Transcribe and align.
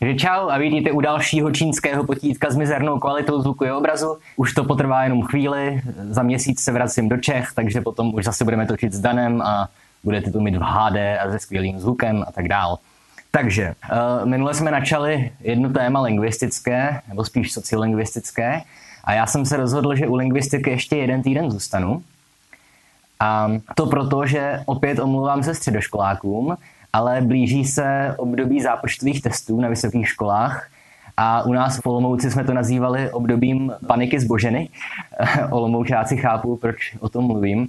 Takže 0.00 0.14
čau 0.14 0.48
a 0.48 0.58
vidíte 0.58 0.92
u 0.92 1.00
dalšího 1.00 1.50
čínského 1.50 2.04
potítka 2.04 2.50
s 2.50 2.56
mizernou 2.56 2.98
kvalitou 2.98 3.42
zvuku 3.42 3.64
a 3.64 3.76
obrazu. 3.76 4.16
Už 4.36 4.54
to 4.54 4.64
potrvá 4.64 5.04
jenom 5.04 5.22
chvíli, 5.22 5.82
za 6.10 6.22
měsíc 6.22 6.60
se 6.60 6.72
vracím 6.72 7.08
do 7.08 7.16
Čech, 7.16 7.52
takže 7.54 7.80
potom 7.80 8.14
už 8.14 8.24
zase 8.24 8.44
budeme 8.44 8.66
točit 8.66 8.92
s 8.92 9.00
Danem 9.00 9.42
a 9.42 9.68
budete 10.04 10.30
to 10.30 10.40
mít 10.40 10.56
v 10.56 10.60
HD 10.60 10.96
a 11.20 11.30
se 11.30 11.38
skvělým 11.38 11.78
zvukem 11.78 12.24
a 12.28 12.32
tak 12.32 12.48
dál. 12.48 12.78
Takže 13.30 13.74
uh, 13.92 14.28
minule 14.28 14.54
jsme 14.54 14.70
načali 14.70 15.30
jedno 15.40 15.70
téma 15.70 16.00
lingvistické, 16.00 17.00
nebo 17.08 17.24
spíš 17.24 17.52
sociolingvistické, 17.52 18.62
a 19.04 19.12
já 19.12 19.26
jsem 19.26 19.46
se 19.46 19.56
rozhodl, 19.56 19.94
že 19.94 20.08
u 20.08 20.14
lingvistiky 20.14 20.70
ještě 20.70 20.96
jeden 20.96 21.22
týden 21.22 21.50
zůstanu. 21.50 22.02
A 23.20 23.48
to 23.74 23.86
proto, 23.86 24.26
že 24.26 24.62
opět 24.66 24.98
omluvám 24.98 25.42
se 25.42 25.54
středoškolákům, 25.54 26.56
ale 26.92 27.20
blíží 27.20 27.64
se 27.64 28.14
období 28.16 28.60
zápočtových 28.60 29.22
testů 29.22 29.60
na 29.60 29.68
vysokých 29.68 30.08
školách 30.08 30.68
a 31.16 31.42
u 31.42 31.52
nás 31.52 31.78
v 31.78 31.86
Olomouci 31.86 32.30
jsme 32.30 32.44
to 32.44 32.54
nazývali 32.54 33.10
obdobím 33.10 33.72
paniky 33.86 34.20
zboženy. 34.20 34.68
Olomoučáci 35.50 36.16
chápou, 36.16 36.56
proč 36.56 36.96
o 37.00 37.08
tom 37.08 37.24
mluvím. 37.24 37.68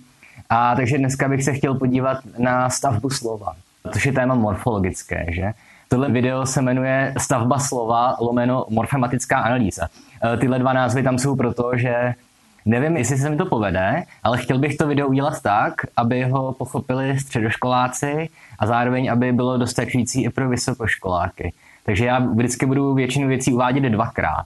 A 0.49 0.75
takže 0.75 0.97
dneska 0.97 1.29
bych 1.29 1.43
se 1.43 1.53
chtěl 1.53 1.75
podívat 1.75 2.17
na 2.37 2.69
stavbu 2.69 3.09
slova, 3.09 3.53
což 3.91 4.05
je 4.05 4.11
téma 4.11 4.35
morfologické, 4.35 5.25
že? 5.29 5.53
Tohle 5.91 6.09
video 6.09 6.45
se 6.45 6.61
jmenuje 6.61 7.13
Stavba 7.17 7.59
slova 7.59 8.15
lomeno 8.19 8.65
morfematická 8.69 9.37
analýza. 9.37 9.87
E, 10.33 10.37
tyhle 10.37 10.59
dva 10.59 10.73
názvy 10.73 11.03
tam 11.03 11.17
jsou 11.17 11.35
proto, 11.35 11.71
že 11.75 12.13
Nevím, 12.65 12.97
jestli 12.97 13.17
se 13.17 13.29
mi 13.29 13.37
to 13.37 13.45
povede, 13.45 14.03
ale 14.23 14.37
chtěl 14.37 14.59
bych 14.59 14.77
to 14.77 14.87
video 14.87 15.07
udělat 15.07 15.41
tak, 15.41 15.73
aby 15.97 16.23
ho 16.23 16.53
pochopili 16.53 17.19
středoškoláci 17.19 18.29
a 18.59 18.67
zároveň, 18.67 19.11
aby 19.11 19.31
bylo 19.31 19.57
dostačující 19.57 20.23
i 20.23 20.29
pro 20.29 20.49
vysokoškoláky. 20.49 21.53
Takže 21.83 22.05
já 22.05 22.19
vždycky 22.19 22.65
budu 22.65 22.93
většinu 22.93 23.27
věcí 23.27 23.53
uvádět 23.53 23.83
dvakrát. 23.83 24.45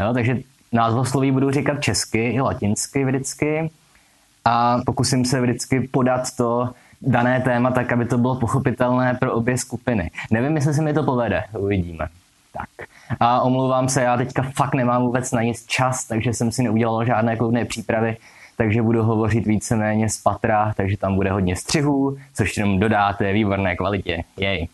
Jo? 0.00 0.14
Takže 0.14 0.38
názvosloví 0.72 1.32
budu 1.32 1.50
říkat 1.50 1.80
česky 1.80 2.28
i 2.28 2.40
latinsky 2.40 3.04
vždycky 3.04 3.70
a 4.44 4.80
pokusím 4.86 5.24
se 5.24 5.40
vždycky 5.40 5.80
podat 5.80 6.36
to 6.36 6.70
dané 7.02 7.40
téma 7.40 7.70
tak, 7.70 7.92
aby 7.92 8.04
to 8.04 8.18
bylo 8.18 8.36
pochopitelné 8.36 9.14
pro 9.14 9.32
obě 9.32 9.58
skupiny. 9.58 10.10
Nevím, 10.30 10.56
jestli 10.56 10.74
se 10.74 10.82
mi 10.82 10.94
to 10.94 11.02
povede, 11.02 11.44
uvidíme. 11.58 12.08
Tak. 12.58 12.88
A 13.20 13.40
omlouvám 13.40 13.88
se, 13.88 14.02
já 14.02 14.16
teďka 14.16 14.42
fakt 14.42 14.74
nemám 14.74 15.02
vůbec 15.02 15.32
na 15.32 15.42
nic 15.42 15.66
čas, 15.66 16.04
takže 16.04 16.32
jsem 16.32 16.52
si 16.52 16.62
neudělal 16.62 17.04
žádné 17.04 17.36
kloudné 17.36 17.64
přípravy, 17.64 18.16
takže 18.56 18.82
budu 18.82 19.02
hovořit 19.02 19.46
víceméně 19.46 20.08
z 20.08 20.18
patra, 20.18 20.72
takže 20.76 20.96
tam 20.96 21.14
bude 21.14 21.30
hodně 21.30 21.56
střihů, 21.56 22.16
což 22.34 22.56
jenom 22.56 22.80
dodáte 22.80 23.32
výborné 23.32 23.76
kvalitě. 23.76 24.24
Jej. 24.36 24.68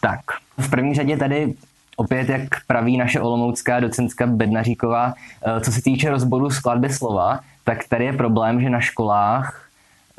Tak, 0.00 0.20
v 0.58 0.70
první 0.70 0.94
řadě 0.94 1.16
tady 1.16 1.54
opět, 1.96 2.28
jak 2.28 2.42
praví 2.66 2.96
naše 2.96 3.20
olomoucká 3.20 3.80
docentka 3.80 4.26
Bednaříková, 4.26 5.14
eh, 5.42 5.60
co 5.60 5.72
se 5.72 5.82
týče 5.82 6.10
rozboru 6.10 6.50
skladby 6.50 6.88
slova, 6.92 7.40
tak 7.64 7.88
tady 7.88 8.04
je 8.04 8.12
problém, 8.12 8.60
že 8.60 8.70
na 8.70 8.80
školách 8.80 9.68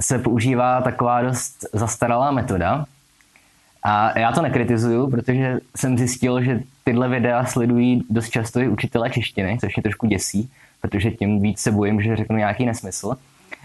se 0.02 0.20
používá 0.20 0.82
taková 0.82 1.22
dost 1.22 1.66
zastaralá 1.74 2.32
metoda, 2.32 2.86
a 3.84 4.20
já 4.20 4.32
to 4.32 4.42
nekritizuju, 4.42 5.10
protože 5.10 5.60
jsem 5.76 5.98
zjistil, 5.98 6.44
že 6.44 6.60
tyhle 6.84 7.10
videa 7.10 7.46
sledují 7.46 8.04
dost 8.10 8.30
často 8.30 8.60
i 8.60 8.68
učitele 8.68 9.10
češtiny, 9.10 9.58
což 9.62 9.76
mě 9.76 9.84
trošku 9.84 10.08
děsí, 10.08 10.50
protože 10.82 11.12
tím 11.12 11.42
víc 11.42 11.60
se 11.60 11.72
bojím, 11.72 12.02
že 12.02 12.16
řeknu 12.16 12.38
nějaký 12.38 12.66
nesmysl. 12.66 13.14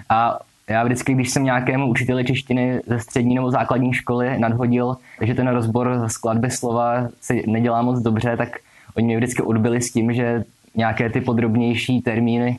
A 0.09 0.39
já 0.69 0.85
vždycky, 0.85 1.15
když 1.15 1.31
jsem 1.31 1.45
nějakému 1.45 1.87
učiteli 1.87 2.25
češtiny 2.25 2.81
ze 2.87 3.01
střední 3.01 3.35
nebo 3.35 3.51
základní 3.51 3.93
školy 3.93 4.39
nadhodil, 4.39 4.97
že 5.21 5.35
ten 5.35 5.49
rozbor 5.49 6.05
skladby 6.07 6.51
slova 6.51 7.09
se 7.21 7.35
nedělá 7.47 7.83
moc 7.83 8.03
dobře, 8.03 8.37
tak 8.37 8.49
oni 8.97 9.07
mě 9.07 9.17
vždycky 9.17 9.43
odbyli 9.43 9.83
s 9.83 9.93
tím, 9.93 10.15
že 10.15 10.45
nějaké 10.75 11.11
ty 11.11 11.21
podrobnější 11.21 12.03
termíny 12.03 12.59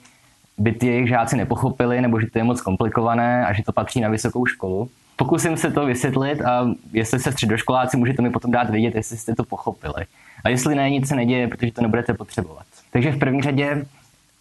by 0.58 0.72
ty 0.72 0.88
jejich 0.88 1.08
žáci 1.08 1.38
nepochopili, 1.38 2.02
nebo 2.02 2.20
že 2.20 2.28
to 2.28 2.38
je 2.38 2.44
moc 2.44 2.62
komplikované 2.62 3.46
a 3.46 3.54
že 3.54 3.64
to 3.64 3.72
patří 3.72 4.02
na 4.02 4.10
vysokou 4.10 4.46
školu. 4.46 4.90
Pokusím 5.18 5.58
se 5.58 5.72
to 5.72 5.86
vysvětlit 5.86 6.42
a 6.42 6.68
jestli 6.94 7.20
se 7.20 7.32
středoškoláci 7.32 7.98
můžete 7.98 8.22
mi 8.22 8.30
potom 8.30 8.52
dát 8.52 8.70
vědět, 8.70 8.96
jestli 8.96 9.18
jste 9.18 9.36
to 9.36 9.44
pochopili. 9.44 10.06
A 10.44 10.50
jestli 10.50 10.76
ne, 10.76 10.90
nic 10.90 11.08
se 11.08 11.16
neděje, 11.16 11.48
protože 11.48 11.72
to 11.72 11.82
nebudete 11.82 12.14
potřebovat. 12.14 12.66
Takže 12.92 13.12
v 13.12 13.20
první 13.20 13.42
řadě, 13.42 13.86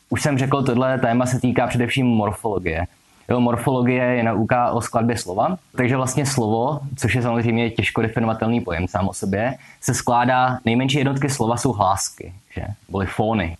už 0.08 0.22
jsem 0.22 0.38
řekl, 0.38 0.62
tohle 0.62 0.98
téma 0.98 1.26
se 1.26 1.40
týká 1.40 1.66
především 1.66 2.06
morfologie. 2.06 2.84
Jo, 3.28 3.40
morfologie 3.40 4.04
je 4.04 4.22
nauka 4.22 4.70
o 4.70 4.80
skladbě 4.80 5.18
slova, 5.18 5.58
takže 5.76 5.96
vlastně 5.96 6.26
slovo, 6.26 6.80
což 6.96 7.14
je 7.14 7.22
samozřejmě 7.22 7.70
těžko 7.70 8.02
definovatelný 8.02 8.60
pojem 8.60 8.88
sám 8.88 9.08
o 9.08 9.14
sobě, 9.14 9.54
se 9.80 9.94
skládá, 9.94 10.58
nejmenší 10.64 10.98
jednotky 10.98 11.30
slova 11.30 11.56
jsou 11.56 11.72
hlásky, 11.72 12.34
že? 12.54 12.64
Byly 12.88 13.06
fóny. 13.06 13.56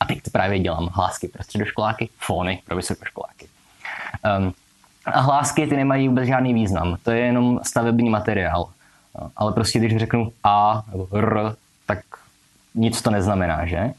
A 0.00 0.04
teď 0.04 0.22
to 0.22 0.30
právě 0.30 0.58
dělám. 0.58 0.88
Hlásky 0.92 1.28
pro 1.28 1.42
středoškoláky, 1.42 2.08
fóny 2.18 2.62
pro 2.66 2.76
vysokoškoláky. 2.76 3.46
Um, 4.38 4.54
a 5.06 5.20
hlásky 5.20 5.66
ty 5.66 5.76
nemají 5.76 6.08
vůbec 6.08 6.26
žádný 6.26 6.54
význam. 6.54 6.96
To 7.02 7.10
je 7.10 7.18
jenom 7.18 7.60
stavební 7.62 8.10
materiál. 8.10 8.68
Ale 9.36 9.52
prostě 9.52 9.78
když 9.78 9.96
řeknu 9.96 10.32
A 10.44 10.82
nebo 10.92 11.08
R, 11.16 11.54
tak 11.86 11.98
nic 12.74 13.02
to 13.02 13.10
neznamená, 13.10 13.66
že? 13.66 13.92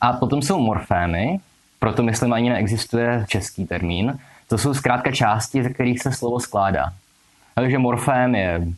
A 0.00 0.12
potom 0.12 0.42
jsou 0.42 0.58
morfémy, 0.58 1.40
proto 1.78 2.02
myslím 2.02 2.32
ani 2.32 2.50
neexistuje 2.50 3.24
český 3.28 3.66
termín. 3.66 4.18
To 4.48 4.58
jsou 4.58 4.74
zkrátka 4.74 5.12
části, 5.12 5.62
ze 5.62 5.70
kterých 5.70 6.02
se 6.02 6.12
slovo 6.12 6.40
skládá. 6.40 6.92
Takže 7.54 7.78
morfém 7.78 8.34
je 8.34 8.54
e, 8.54 8.68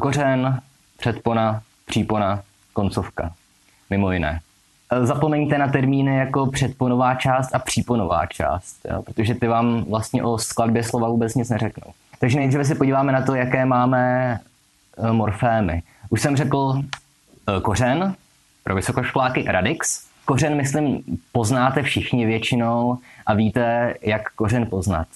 kořen, 0.00 0.60
předpona, 0.98 1.62
přípona, 1.86 2.42
koncovka. 2.72 3.32
Mimo 3.90 4.12
jiné. 4.12 4.40
Zapomeňte 5.02 5.58
na 5.58 5.68
termíny 5.68 6.16
jako 6.16 6.46
předponová 6.46 7.14
část 7.14 7.54
a 7.54 7.58
příponová 7.58 8.26
část, 8.26 8.76
jo? 8.90 9.02
protože 9.02 9.34
ty 9.34 9.48
vám 9.48 9.84
vlastně 9.84 10.22
o 10.22 10.38
skladbě 10.38 10.84
slova 10.84 11.08
vůbec 11.08 11.34
nic 11.34 11.50
neřeknou. 11.50 11.92
Takže 12.18 12.38
nejdříve 12.38 12.64
se 12.64 12.74
podíváme 12.74 13.12
na 13.12 13.22
to, 13.22 13.34
jaké 13.34 13.66
máme 13.66 14.32
e, 14.98 15.12
morfémy. 15.12 15.82
Už 16.10 16.20
jsem 16.20 16.36
řekl 16.36 16.74
e, 16.78 17.60
kořen 17.60 18.14
pro 18.64 18.74
vysokoškoláky 18.74 19.44
radix. 19.48 20.06
Kořen, 20.24 20.56
myslím, 20.56 21.02
poznáte 21.32 21.82
všichni 21.82 22.26
většinou 22.26 22.98
a 23.26 23.34
víte, 23.34 23.94
jak 24.02 24.32
kořen 24.34 24.66
poznat. 24.66 25.06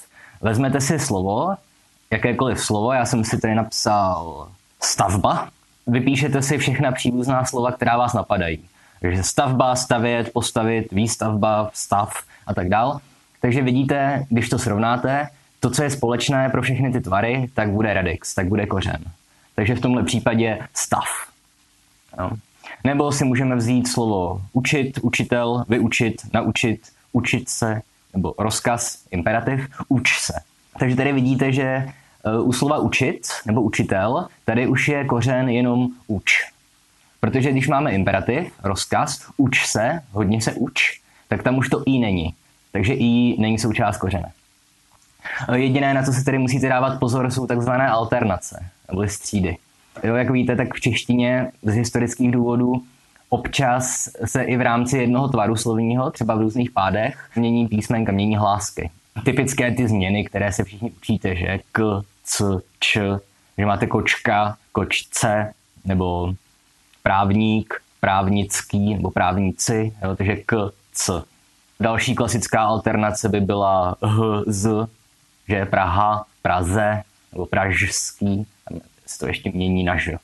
Vezmete 0.41 0.81
si 0.81 0.99
slovo, 0.99 1.55
jakékoliv 2.11 2.61
slovo, 2.61 2.93
já 2.93 3.05
jsem 3.05 3.25
si 3.25 3.41
tady 3.41 3.55
napsal 3.55 4.49
stavba, 4.83 5.49
vypíšete 5.87 6.43
si 6.43 6.59
všechna 6.59 6.93
příbuzná 6.93 7.45
slova, 7.45 7.73
která 7.73 7.97
vás 7.97 8.13
napadají. 8.13 8.65
Takže 9.05 9.23
stavba, 9.23 9.77
stavět, 9.77 10.33
postavit, 10.33 10.93
výstavba, 10.93 11.71
stav 11.75 12.23
a 12.47 12.55
tak 12.55 12.69
dál. 12.69 13.01
Takže 13.41 13.63
vidíte, 13.63 14.27
když 14.29 14.49
to 14.49 14.59
srovnáte, 14.59 15.29
to, 15.61 15.71
co 15.71 15.83
je 15.83 15.91
společné 15.91 16.49
pro 16.49 16.63
všechny 16.63 16.93
ty 16.93 17.01
tvary, 17.01 17.47
tak 17.55 17.71
bude 17.71 17.95
radix, 17.95 18.35
tak 18.35 18.49
bude 18.49 18.67
kořen. 18.67 19.05
Takže 19.55 19.75
v 19.75 19.81
tomhle 19.81 20.03
případě 20.03 20.59
stav. 20.75 21.05
No. 22.19 22.31
Nebo 22.85 23.13
si 23.13 23.25
můžeme 23.25 23.57
vzít 23.57 23.89
slovo 23.89 24.41
učit, 24.53 24.99
učitel, 25.03 25.65
vyučit, 25.69 26.23
naučit, 26.33 26.89
učit 27.13 27.49
se, 27.49 27.83
nebo 28.13 28.35
rozkaz, 28.39 28.99
imperativ, 29.11 29.69
uč 29.89 30.19
se. 30.19 30.33
Takže 30.79 30.97
tady 30.97 31.13
vidíte, 31.13 31.53
že 31.53 31.63
e, 31.65 31.87
u 32.43 32.53
slova 32.53 32.79
učit 32.79 33.27
nebo 33.47 33.63
učitel, 33.63 34.27
tady 34.45 34.67
už 34.67 34.89
je 34.89 35.05
kořen 35.05 35.49
jenom 35.49 35.89
uč. 36.07 36.54
Protože 37.25 37.53
když 37.53 37.69
máme 37.69 37.93
imperativ, 37.93 38.53
rozkaz, 38.63 39.19
uč 39.37 39.67
se, 39.67 40.01
hodně 40.13 40.41
se 40.41 40.53
uč, 40.53 41.01
tak 41.29 41.43
tam 41.43 41.59
už 41.59 41.69
to 41.69 41.83
i 41.87 41.99
není. 41.99 42.35
Takže 42.73 42.95
i 42.95 43.41
není 43.41 43.59
součást 43.59 43.97
kořene. 43.97 44.33
Jediné, 45.55 45.95
na 45.95 46.03
co 46.03 46.13
se 46.13 46.25
tedy 46.25 46.39
musíte 46.39 46.69
dávat 46.69 46.99
pozor, 46.99 47.31
jsou 47.31 47.47
takzvané 47.47 47.89
alternace, 47.89 48.67
nebo 48.91 49.09
střídy. 49.09 49.57
Jo, 50.03 50.15
jak 50.15 50.31
víte, 50.31 50.57
tak 50.57 50.75
v 50.75 50.81
češtině 50.81 51.51
z 51.63 51.75
historických 51.75 52.31
důvodů 52.31 52.83
občas 53.29 54.09
se 54.25 54.43
i 54.43 54.57
v 54.57 54.61
rámci 54.61 54.99
jednoho 54.99 55.29
tvaru 55.29 55.57
slovního, 55.57 56.11
třeba 56.11 56.35
v 56.35 56.41
různých 56.41 56.71
pádech, 56.71 57.31
mění 57.37 57.69
písmenka, 57.69 58.13
mění 58.13 58.37
hlásky. 58.37 58.91
Typické 59.25 59.73
ty 59.73 59.89
změny, 59.89 60.25
které 60.25 60.53
se 60.53 60.65
všichni 60.65 60.91
učíte, 60.91 61.37
že 61.37 61.59
k, 61.73 62.03
c, 62.25 62.45
č, 62.81 63.01
že 63.59 63.67
máte 63.67 63.87
kočka, 63.87 64.57
kočce, 64.73 65.55
nebo 65.85 66.35
právník, 67.05 67.75
právnický 68.01 68.95
nebo 68.95 69.11
právníci, 69.11 69.93
jo, 70.03 70.17
takže 70.17 70.37
k, 70.37 70.71
c. 70.93 71.13
Další 71.81 72.15
klasická 72.15 72.63
alternace 72.63 73.29
by 73.29 73.41
byla 73.41 73.97
h, 74.03 74.43
z, 74.47 74.89
že 75.49 75.55
je 75.55 75.67
Praha, 75.67 76.25
Praze 76.43 77.03
nebo 77.33 77.47
pražský, 77.47 78.47
se 79.07 79.19
to 79.19 79.27
ještě 79.27 79.51
mění 79.51 79.85
na 79.85 79.97
ž. 79.97 80.19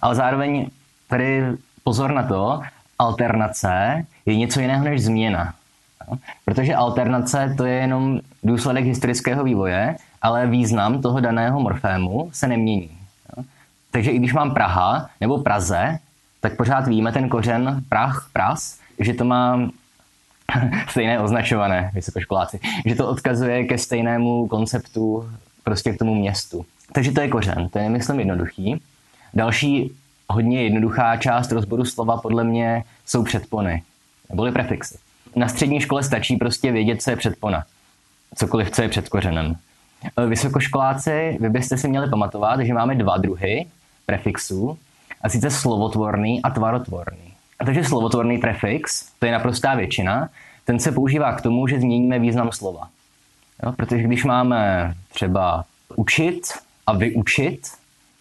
Ale 0.00 0.14
zároveň 0.14 0.70
tady 1.08 1.42
pozor 1.84 2.12
na 2.12 2.22
to, 2.22 2.60
alternace 2.98 4.06
je 4.26 4.36
něco 4.36 4.60
jiného 4.60 4.84
než 4.84 5.04
změna. 5.04 5.54
Protože 6.44 6.74
alternace 6.74 7.54
to 7.56 7.64
je 7.64 7.74
jenom 7.74 8.20
důsledek 8.42 8.84
historického 8.84 9.44
vývoje, 9.44 9.96
ale 10.22 10.46
význam 10.46 11.02
toho 11.02 11.20
daného 11.20 11.60
morfému 11.60 12.30
se 12.32 12.48
nemění. 12.48 12.90
Takže 13.90 14.10
i 14.10 14.18
když 14.18 14.32
mám 14.32 14.54
Praha 14.54 15.10
nebo 15.20 15.38
Praze, 15.38 15.98
tak 16.42 16.56
pořád 16.56 16.86
víme 16.86 17.12
ten 17.12 17.28
kořen 17.28 17.84
prach, 17.88 18.30
pras, 18.32 18.78
že 18.98 19.14
to 19.14 19.24
má 19.24 19.70
stejné 20.88 21.20
označované 21.20 21.90
vysokoškoláci, 21.94 22.60
že 22.86 22.94
to 22.94 23.08
odkazuje 23.08 23.64
ke 23.64 23.78
stejnému 23.78 24.46
konceptu, 24.46 25.30
prostě 25.64 25.92
k 25.92 25.98
tomu 25.98 26.14
městu. 26.14 26.66
Takže 26.92 27.12
to 27.12 27.20
je 27.20 27.28
kořen, 27.28 27.68
to 27.68 27.78
je, 27.78 27.88
myslím, 27.88 28.18
jednoduchý. 28.18 28.82
Další 29.34 29.92
hodně 30.28 30.62
jednoduchá 30.62 31.16
část 31.16 31.52
rozboru 31.52 31.84
slova 31.84 32.16
podle 32.16 32.44
mě 32.44 32.84
jsou 33.06 33.24
předpony, 33.24 33.82
neboli 34.30 34.52
prefixy. 34.52 34.98
Na 35.36 35.48
střední 35.48 35.80
škole 35.80 36.02
stačí 36.02 36.36
prostě 36.36 36.72
vědět, 36.72 37.02
co 37.02 37.10
je 37.10 37.16
předpona. 37.16 37.64
Cokoliv, 38.34 38.70
co 38.70 38.82
je 38.82 38.88
před 38.88 39.08
kořenem. 39.08 39.56
Vysokoškoláci, 40.28 41.38
vy 41.40 41.50
byste 41.50 41.78
si 41.78 41.88
měli 41.88 42.10
pamatovat, 42.10 42.60
že 42.60 42.74
máme 42.74 42.94
dva 42.94 43.16
druhy 43.16 43.66
prefixů, 44.06 44.78
a 45.22 45.28
sice 45.28 45.50
slovotvorný 45.50 46.42
a 46.42 46.50
tvarotvorný. 46.50 47.32
A 47.58 47.64
takže 47.64 47.84
slovotvorný 47.84 48.38
prefix, 48.38 49.12
to 49.18 49.26
je 49.26 49.32
naprostá 49.32 49.74
většina, 49.74 50.28
ten 50.64 50.78
se 50.78 50.92
používá 50.92 51.32
k 51.32 51.40
tomu, 51.40 51.66
že 51.66 51.80
změníme 51.80 52.18
význam 52.18 52.52
slova. 52.52 52.88
Jo, 53.62 53.72
protože 53.72 54.02
když 54.02 54.24
máme 54.24 54.94
třeba 55.12 55.64
učit 55.96 56.42
a 56.86 56.92
vyučit, 56.92 57.60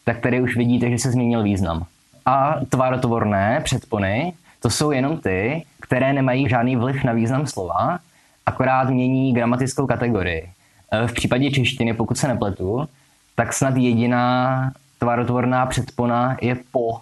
tak 0.06 0.20
tady 0.20 0.42
už 0.42 0.58
vidíte, 0.58 0.90
že 0.90 0.98
se 0.98 1.12
změnil 1.12 1.44
význam. 1.44 1.86
A 2.26 2.56
tvarotvorné 2.70 3.62
předpony, 3.64 4.34
to 4.62 4.70
jsou 4.70 4.92
jenom 4.92 5.18
ty, 5.18 5.66
které 5.80 6.14
nemají 6.14 6.50
žádný 6.50 6.76
vliv 6.76 7.04
na 7.04 7.14
význam 7.14 7.48
slova, 7.48 8.00
akorát 8.46 8.90
mění 8.90 9.34
gramatickou 9.34 9.88
kategorii. 9.88 10.50
E, 10.92 11.08
v 11.08 11.14
případě 11.14 11.52
češtiny, 11.52 11.94
pokud 11.94 12.18
se 12.18 12.28
nepletu, 12.28 12.88
tak 13.36 13.54
snad 13.54 13.78
jediná 13.78 14.72
tvarotvorná 15.02 15.66
předpona 15.66 16.38
je 16.42 16.56
po. 16.72 17.02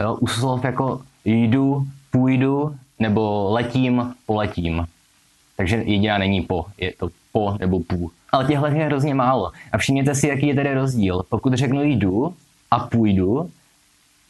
Jo, 0.00 0.16
u 0.20 0.26
slov 0.26 0.64
jako 0.64 1.00
jdu, 1.24 1.86
půjdu, 2.10 2.76
nebo 2.98 3.50
letím, 3.50 4.14
poletím. 4.26 4.86
Takže 5.56 5.76
jediná 5.76 6.18
není 6.18 6.40
po, 6.40 6.66
je 6.78 6.92
to 6.98 7.08
po 7.32 7.56
nebo 7.60 7.80
pů. 7.80 8.10
Ale 8.32 8.46
těchto 8.46 8.66
je 8.66 8.84
hrozně 8.84 9.14
málo. 9.14 9.52
A 9.72 9.78
všimněte 9.78 10.14
si, 10.14 10.28
jaký 10.28 10.46
je 10.46 10.54
tedy 10.54 10.74
rozdíl. 10.74 11.22
Pokud 11.28 11.54
řeknu 11.54 11.82
jdu 11.82 12.34
a 12.70 12.78
půjdu, 12.78 13.50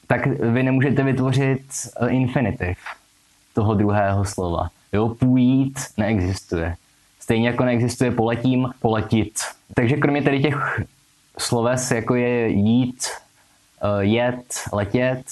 tak 0.07 0.27
vy 0.27 0.63
nemůžete 0.63 1.03
vytvořit 1.03 1.63
infinitiv 2.09 2.79
toho 3.55 3.75
druhého 3.75 4.25
slova. 4.25 4.69
Jo, 4.93 5.09
půjít 5.09 5.79
neexistuje. 5.97 6.75
Stejně 7.21 7.49
jako 7.49 7.65
neexistuje 7.65 8.11
poletím, 8.11 8.69
poletit. 8.81 9.33
Takže 9.75 9.97
kromě 9.97 10.23
tady 10.23 10.43
těch 10.43 10.83
sloves, 11.39 11.91
jako 11.91 12.15
je 12.15 12.49
jít, 12.49 13.07
eh, 13.83 14.05
jet, 14.05 14.45
letět, 14.73 15.23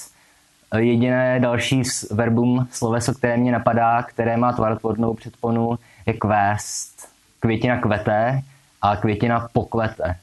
eh, 0.72 0.80
jediné 0.80 1.40
další 1.40 1.82
verbum 2.10 2.68
sloveso, 2.70 3.14
které 3.14 3.36
mě 3.36 3.52
napadá, 3.52 4.02
které 4.02 4.36
má 4.36 4.52
tvarotvornou 4.52 5.14
předponu, 5.14 5.78
je 6.06 6.12
kvést. 6.12 7.08
Květina 7.40 7.80
kvete 7.80 8.42
a 8.82 8.96
květina 8.96 9.48
pokvete. 9.52 10.16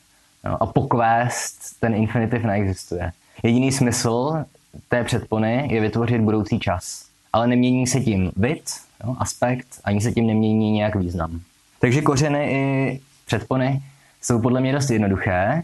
No, 0.43 0.63
a 0.63 0.65
pokvést, 0.65 1.79
ten 1.79 1.95
infinitiv 1.95 2.43
neexistuje. 2.43 3.11
Jediný 3.43 3.71
smysl 3.71 4.45
té 4.87 5.03
předpony 5.03 5.67
je 5.71 5.81
vytvořit 5.81 6.21
budoucí 6.21 6.59
čas. 6.59 7.05
Ale 7.33 7.47
nemění 7.47 7.87
se 7.87 7.99
tím 7.99 8.31
vid, 8.35 8.63
no, 9.05 9.15
aspekt, 9.19 9.67
ani 9.83 10.01
se 10.01 10.11
tím 10.11 10.27
nemění 10.27 10.71
nějak 10.71 10.95
význam. 10.95 11.39
Takže 11.79 12.01
kořeny 12.01 12.51
i 12.51 12.99
předpony 13.25 13.81
jsou 14.23 14.41
podle 14.41 14.61
mě 14.61 14.73
dost 14.73 14.89
jednoduché. 14.89 15.63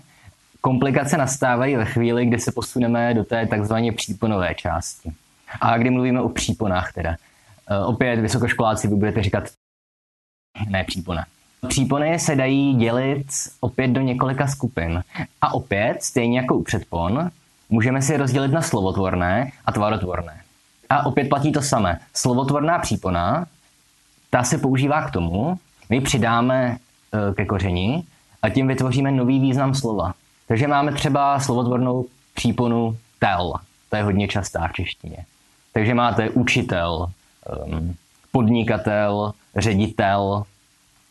Komplikace 0.61 1.17
nastávají 1.17 1.75
ve 1.75 1.85
chvíli, 1.85 2.25
kdy 2.25 2.39
se 2.39 2.51
posuneme 2.51 3.13
do 3.13 3.23
té 3.23 3.47
takzvaně 3.47 3.91
příponové 3.91 4.56
části. 4.56 5.11
A 5.61 5.77
kdy 5.77 5.89
mluvíme 5.89 6.21
o 6.21 6.29
příponách 6.29 6.94
teda. 6.94 7.15
E, 7.69 7.77
opět 7.85 8.19
vysokoškoláci 8.19 8.88
vy 8.88 8.95
budete 8.95 9.23
říkat 9.23 9.44
ne 10.69 10.83
přípona. 10.83 11.25
Přípony 11.67 12.19
se 12.19 12.35
dají 12.35 12.75
dělit 12.75 13.27
opět 13.59 13.88
do 13.88 14.01
několika 14.01 14.47
skupin. 14.47 15.03
A 15.41 15.53
opět, 15.53 16.03
stejně 16.03 16.39
jako 16.39 16.55
u 16.55 16.63
předpon, 16.63 17.29
můžeme 17.69 18.01
si 18.01 18.17
rozdělit 18.17 18.51
na 18.51 18.62
slovotvorné 18.62 19.51
a 19.65 19.71
tvarotvorné. 19.71 20.41
A 20.89 21.05
opět 21.05 21.29
platí 21.29 21.51
to 21.51 21.62
samé. 21.62 22.00
Slovotvorná 22.13 22.79
přípona, 22.79 23.45
ta 24.29 24.44
se 24.44 24.57
používá 24.57 25.01
k 25.01 25.12
tomu, 25.12 25.59
my 25.89 26.01
přidáme 26.01 26.77
e, 27.29 27.33
ke 27.33 27.45
koření 27.45 28.07
a 28.41 28.50
tím 28.50 28.68
vytvoříme 28.68 29.12
nový 29.12 29.39
význam 29.39 29.75
slova. 29.75 30.13
Takže 30.47 30.68
máme 30.68 30.91
třeba 30.91 31.39
slovotvornou 31.39 32.06
příponu 32.33 32.97
tel. 33.19 33.53
To 33.89 33.95
je 33.95 34.03
hodně 34.03 34.27
častá 34.27 34.68
v 34.68 34.74
češtině. 34.74 35.25
Takže 35.74 35.94
máte 35.94 36.30
učitel, 36.30 37.07
um, 37.65 37.95
podnikatel, 38.31 39.33
ředitel 39.56 40.44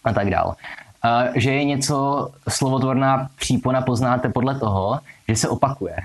a 0.04 0.12
tak 0.12 0.30
dále. 0.30 0.54
A 1.02 1.24
že 1.34 1.52
je 1.52 1.64
něco 1.64 2.28
slovotvorná 2.48 3.30
přípona 3.38 3.82
poznáte 3.82 4.28
podle 4.28 4.58
toho, 4.58 5.00
že 5.28 5.36
se 5.36 5.48
opakuje 5.48 5.96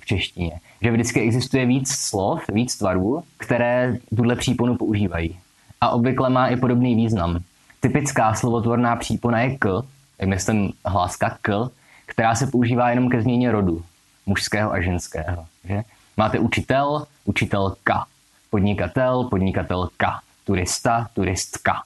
v 0.00 0.06
češtině. 0.06 0.60
Že 0.82 0.90
vždycky 0.90 1.20
existuje 1.20 1.66
víc 1.66 1.90
slov, 1.90 2.42
víc 2.48 2.78
tvarů, 2.78 3.22
které 3.36 3.96
tuhle 4.16 4.36
příponu 4.36 4.76
používají. 4.76 5.38
A 5.80 5.88
obvykle 5.88 6.30
má 6.30 6.48
i 6.48 6.56
podobný 6.56 6.94
význam. 6.94 7.38
Typická 7.80 8.34
slovotvorná 8.34 8.96
přípona 8.96 9.40
je 9.40 9.58
k, 9.58 9.82
jak 10.18 10.28
myslím 10.28 10.72
hláska 10.84 11.38
k, 11.42 11.70
která 12.06 12.34
se 12.34 12.46
používá 12.46 12.90
jenom 12.90 13.08
ke 13.08 13.22
změně 13.22 13.52
rodu, 13.52 13.84
mužského 14.26 14.72
a 14.72 14.80
ženského. 14.80 15.46
Že? 15.64 15.82
Máte 16.16 16.38
učitel, 16.38 17.06
učitelka, 17.24 18.06
podnikatel, 18.50 19.24
podnikatelka, 19.24 20.20
turista, 20.44 21.08
turistka 21.14 21.82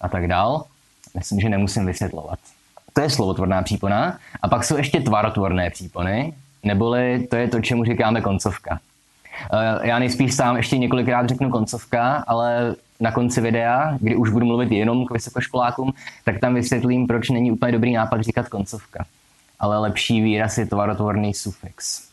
a 0.00 0.08
tak 0.08 0.28
dál. 0.28 0.64
Myslím, 1.14 1.40
že 1.40 1.48
nemusím 1.48 1.86
vysvětlovat. 1.86 2.38
To 2.92 3.00
je 3.00 3.10
slovotvorná 3.10 3.62
přípona. 3.62 4.18
A 4.42 4.48
pak 4.48 4.64
jsou 4.64 4.76
ještě 4.76 5.00
tvarotvorné 5.00 5.70
přípony, 5.70 6.32
neboli 6.62 7.26
to 7.30 7.36
je 7.36 7.48
to, 7.48 7.60
čemu 7.60 7.84
říkáme 7.84 8.20
koncovka. 8.20 8.80
Eh, 9.52 9.88
já 9.88 9.98
nejspíš 9.98 10.34
sám 10.34 10.56
ještě 10.56 10.78
několikrát 10.78 11.28
řeknu 11.28 11.50
koncovka, 11.50 12.24
ale 12.26 12.74
na 13.00 13.12
konci 13.12 13.40
videa, 13.40 13.96
kdy 14.00 14.16
už 14.16 14.30
budu 14.30 14.46
mluvit 14.46 14.72
jenom 14.72 15.06
k 15.06 15.10
vysokoškolákům, 15.10 15.92
tak 16.24 16.38
tam 16.40 16.54
vysvětlím, 16.54 17.06
proč 17.06 17.30
není 17.30 17.52
úplně 17.52 17.72
dobrý 17.72 17.92
nápad 17.92 18.20
říkat 18.20 18.48
koncovka 18.48 19.04
ale 19.60 19.78
lepší 19.78 20.20
výraz 20.20 20.58
je 20.58 20.66
tvarotvorný 20.66 21.34
sufix. 21.34 22.08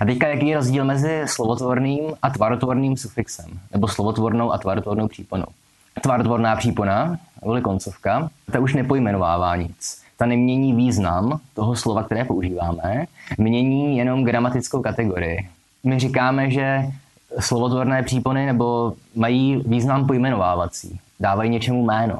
A 0.00 0.04
teďka 0.04 0.28
jaký 0.28 0.48
je 0.48 0.56
rozdíl 0.56 0.84
mezi 0.84 1.22
slovotvorným 1.26 2.00
a 2.22 2.30
tvarotvorným 2.30 2.96
sufixem, 2.96 3.60
nebo 3.72 3.88
slovotvornou 3.88 4.52
a 4.52 4.58
tvarotvornou 4.58 5.08
příponou. 5.08 5.46
Tvarotvorná 6.00 6.56
přípona, 6.56 7.18
nebo 7.42 7.60
koncovka, 7.60 8.30
ta 8.52 8.60
už 8.60 8.74
nepojmenovává 8.74 9.56
nic. 9.56 10.02
Ta 10.16 10.26
nemění 10.26 10.72
význam 10.72 11.40
toho 11.54 11.76
slova, 11.76 12.02
které 12.02 12.24
používáme, 12.24 13.04
mění 13.38 13.98
jenom 13.98 14.24
gramatickou 14.24 14.82
kategorii. 14.82 15.48
My 15.84 15.98
říkáme, 15.98 16.50
že 16.50 16.82
slovotvorné 17.40 18.02
přípony 18.02 18.46
nebo 18.46 18.92
mají 19.14 19.62
význam 19.66 20.06
pojmenovávací, 20.06 21.00
dávají 21.20 21.50
něčemu 21.50 21.84
jméno 21.84 22.18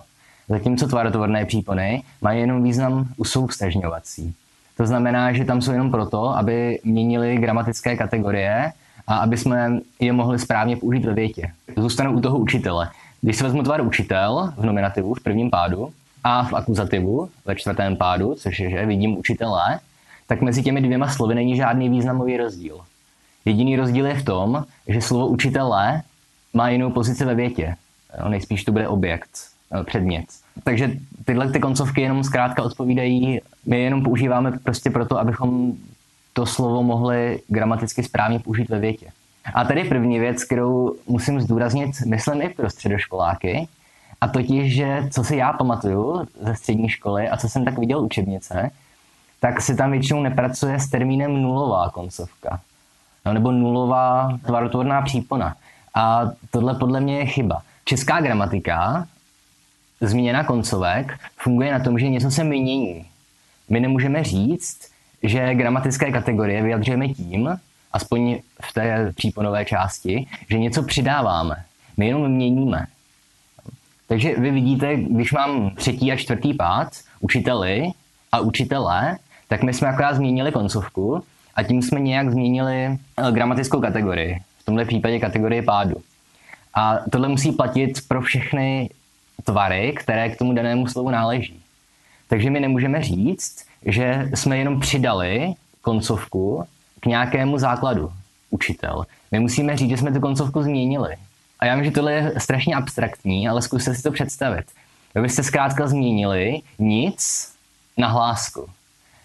zatímco 0.53 0.87
tvarotvorné 0.87 1.45
přípony 1.45 2.03
mají 2.23 2.41
jenom 2.41 2.63
význam 2.63 3.07
usouvstažňovací. 3.17 4.35
To 4.77 4.87
znamená, 4.87 5.33
že 5.33 5.45
tam 5.45 5.63
jsou 5.63 5.73
jenom 5.73 5.91
proto, 5.91 6.37
aby 6.37 6.81
měnili 6.85 7.37
gramatické 7.37 7.97
kategorie 7.97 8.73
a 9.07 9.17
aby 9.17 9.37
jsme 9.37 9.81
je 10.01 10.13
mohli 10.13 10.39
správně 10.39 10.77
použít 10.77 11.05
ve 11.05 11.15
větě. 11.15 11.51
Zůstanu 11.77 12.13
u 12.13 12.21
toho 12.21 12.39
učitele. 12.39 12.91
Když 13.21 13.37
se 13.37 13.45
vezmu 13.45 13.63
tvar 13.63 13.81
učitel 13.81 14.53
v 14.57 14.65
nominativu 14.65 15.15
v 15.15 15.23
prvním 15.23 15.51
pádu 15.51 15.93
a 16.25 16.45
v 16.45 16.55
akuzativu 16.55 17.29
ve 17.45 17.57
čtvrtém 17.57 17.97
pádu, 17.97 18.35
což 18.35 18.61
je, 18.61 18.71
že 18.71 18.87
vidím 18.87 19.19
učitele, 19.19 19.79
tak 20.27 20.43
mezi 20.43 20.63
těmi 20.63 20.81
dvěma 20.81 21.09
slovy 21.09 21.35
není 21.35 21.57
žádný 21.57 21.89
významový 21.89 22.37
rozdíl. 22.37 22.81
Jediný 23.45 23.77
rozdíl 23.77 24.07
je 24.07 24.15
v 24.15 24.25
tom, 24.25 24.65
že 24.89 25.01
slovo 25.01 25.27
učitele 25.27 26.03
má 26.55 26.69
jinou 26.69 26.91
pozici 26.91 27.25
ve 27.25 27.35
větě. 27.35 27.75
No, 28.23 28.29
nejspíš 28.29 28.65
to 28.65 28.73
bude 28.73 28.89
objekt, 28.89 29.31
eh, 29.81 29.85
předmět. 29.85 30.25
Takže 30.65 30.91
tyhle 31.25 31.51
ty 31.51 31.61
koncovky 31.61 32.01
jenom 32.01 32.25
zkrátka 32.25 32.63
odpovídají, 32.63 33.41
my 33.67 33.77
je 33.77 33.83
jenom 33.83 34.03
používáme 34.03 34.53
prostě 34.59 34.91
proto, 34.91 35.19
abychom 35.19 35.73
to 36.33 36.47
slovo 36.47 36.83
mohli 36.83 37.41
gramaticky 37.49 38.03
správně 38.03 38.39
použít 38.39 38.69
ve 38.69 38.79
větě. 38.79 39.07
A 39.55 39.65
tady 39.65 39.85
první 39.85 40.19
věc, 40.19 40.45
kterou 40.45 40.97
musím 41.07 41.41
zdůraznit, 41.41 41.91
myslím 42.07 42.43
i 42.43 42.49
pro 42.49 42.71
středoškoláky, 42.71 43.69
a 44.21 44.29
totiž, 44.29 44.75
že 44.75 45.09
co 45.11 45.25
si 45.25 45.37
já 45.37 45.53
pamatuju 45.53 46.29
ze 46.41 46.55
střední 46.55 46.89
školy 46.89 47.29
a 47.29 47.37
co 47.37 47.49
jsem 47.49 47.65
tak 47.65 47.79
viděl 47.79 48.01
učebnice, 48.01 48.71
tak 49.41 49.61
si 49.61 49.77
tam 49.77 49.91
většinou 49.91 50.23
nepracuje 50.23 50.81
s 50.81 50.89
termínem 50.89 51.43
nulová 51.43 51.91
koncovka. 51.91 52.61
Nebo 53.33 53.53
nulová 53.53 54.39
tvarotvorná 54.47 55.03
přípona. 55.03 55.57
A 55.95 56.31
tohle 56.51 56.75
podle 56.75 57.01
mě 57.01 57.19
je 57.19 57.27
chyba. 57.27 57.63
Česká 57.85 58.21
gramatika 58.21 59.07
změna 60.01 60.45
koncovek 60.45 61.19
funguje 61.37 61.73
na 61.73 61.79
tom, 61.79 61.99
že 61.99 62.09
něco 62.09 62.31
se 62.31 62.45
mění. 62.45 63.07
My 63.69 63.81
nemůžeme 63.81 64.25
říct, 64.25 64.93
že 65.23 65.55
gramatické 65.55 66.13
kategorie 66.13 66.63
vyjadřujeme 66.63 67.09
tím, 67.09 67.59
aspoň 67.93 68.39
v 68.63 68.73
té 68.73 69.13
příponové 69.13 69.65
části, 69.65 70.27
že 70.51 70.59
něco 70.59 70.83
přidáváme. 70.83 71.65
My 71.97 72.07
jenom 72.07 72.29
měníme. 72.29 72.87
Takže 74.09 74.35
vy 74.39 74.51
vidíte, 74.51 74.97
když 74.97 75.33
mám 75.33 75.71
třetí 75.71 76.13
a 76.13 76.17
čtvrtý 76.17 76.55
pád, 76.55 76.93
učiteli 77.21 77.91
a 78.33 78.41
učitele, 78.41 79.19
tak 79.49 79.63
my 79.63 79.75
jsme 79.75 79.89
akorát 79.89 80.15
změnili 80.15 80.53
koncovku 80.53 81.25
a 81.55 81.63
tím 81.63 81.83
jsme 81.83 82.01
nějak 82.01 82.31
změnili 82.31 82.85
eh, 82.85 83.33
gramatickou 83.33 83.81
kategorii. 83.81 84.41
V 84.59 84.65
tomhle 84.65 84.85
případě 84.85 85.19
kategorii 85.19 85.63
pádu. 85.63 85.97
A 86.75 86.99
tohle 87.11 87.29
musí 87.29 87.53
platit 87.53 88.09
pro 88.09 88.21
všechny 88.21 88.91
tvary, 89.45 89.93
které 89.97 90.29
k 90.31 90.39
tomu 90.39 90.53
danému 90.53 90.87
slovu 90.87 91.11
náleží. 91.11 91.61
Takže 92.29 92.51
my 92.51 92.61
nemůžeme 92.61 93.03
říct, 93.03 93.67
že 93.87 94.31
jsme 94.35 94.59
jenom 94.59 94.81
přidali 94.81 95.55
koncovku 95.83 96.65
k 97.01 97.07
nějakému 97.07 97.59
základu, 97.59 98.13
učitel. 98.51 99.05
My 99.31 99.41
musíme 99.41 99.77
říct, 99.77 99.91
že 99.91 99.97
jsme 99.97 100.13
tu 100.13 100.21
koncovku 100.21 100.63
změnili. 100.63 101.17
A 101.61 101.67
já 101.67 101.75
vím, 101.75 101.85
že 101.85 101.91
tohle 101.91 102.13
je 102.13 102.33
strašně 102.39 102.75
abstraktní, 102.75 103.49
ale 103.49 103.63
zkuste 103.63 103.95
si 103.95 104.03
to 104.03 104.11
představit. 104.11 104.67
Vy 105.15 105.23
byste 105.23 105.43
zkrátka 105.43 105.87
změnili 105.87 106.61
nic 106.79 107.53
na 107.97 108.09
hlásku. 108.09 108.71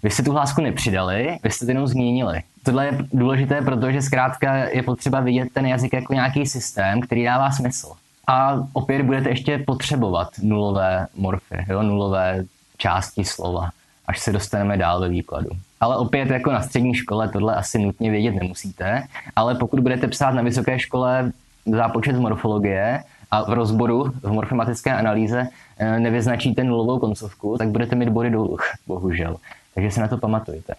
Vy 0.04 0.10
jste 0.10 0.24
tu 0.24 0.32
hlásku 0.32 0.62
nepřidali, 0.62 1.38
vy 1.44 1.52
jste 1.52 1.66
to 1.66 1.72
jenom 1.72 1.88
změnili. 1.88 2.42
Tohle 2.64 2.86
je 2.86 2.98
důležité, 3.14 3.62
protože 3.62 4.02
zkrátka 4.02 4.56
je 4.56 4.84
potřeba 4.84 5.20
vidět 5.20 5.48
ten 5.54 5.66
jazyk 5.66 5.94
jako 5.94 6.14
nějaký 6.14 6.46
systém, 6.46 7.02
který 7.02 7.24
dává 7.24 7.52
smysl. 7.52 7.92
A 8.28 8.64
opět 8.74 9.02
budete 9.02 9.30
ještě 9.30 9.58
potřebovat 9.58 10.28
nulové 10.42 11.08
morfy, 11.18 11.66
jo, 11.70 11.84
nulové 11.84 12.44
části 12.78 13.26
slova, 13.26 13.70
až 14.08 14.20
se 14.20 14.32
dostaneme 14.32 14.78
dál 14.78 15.02
ve 15.02 15.10
výkladu. 15.10 15.50
Ale 15.80 15.98
opět 15.98 16.30
jako 16.30 16.52
na 16.52 16.62
střední 16.62 16.96
škole 16.96 17.30
tohle 17.30 17.56
asi 17.56 17.80
nutně 17.80 18.12
vědět 18.12 18.36
nemusíte, 18.36 19.04
ale 19.36 19.56
pokud 19.56 19.80
budete 19.80 20.08
psát 20.08 20.32
na 20.32 20.42
vysoké 20.42 20.80
škole 20.80 21.32
zápočet 21.66 22.16
z 22.16 22.20
morfologie 22.20 23.04
a 23.32 23.44
v 23.44 23.54
rozboru 23.54 24.14
v 24.24 24.32
morfematické 24.32 24.94
analýze 24.94 25.48
eh, 25.78 26.00
nevyznačíte 26.00 26.64
nulovou 26.64 27.00
koncovku, 27.00 27.58
tak 27.58 27.68
budete 27.68 27.96
mít 27.96 28.10
body 28.10 28.30
dolů, 28.30 28.58
bohužel. 28.88 29.38
Takže 29.78 29.92
si 29.92 30.00
na 30.00 30.08
to 30.08 30.18
pamatujte. 30.18 30.74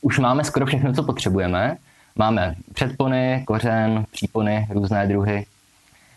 Už 0.00 0.18
máme 0.18 0.44
skoro 0.44 0.66
všechno, 0.66 0.92
co 0.92 1.02
potřebujeme. 1.02 1.76
Máme 2.16 2.54
předpony, 2.74 3.44
kořen, 3.46 4.04
přípony, 4.10 4.66
různé 4.70 5.06
druhy. 5.06 5.46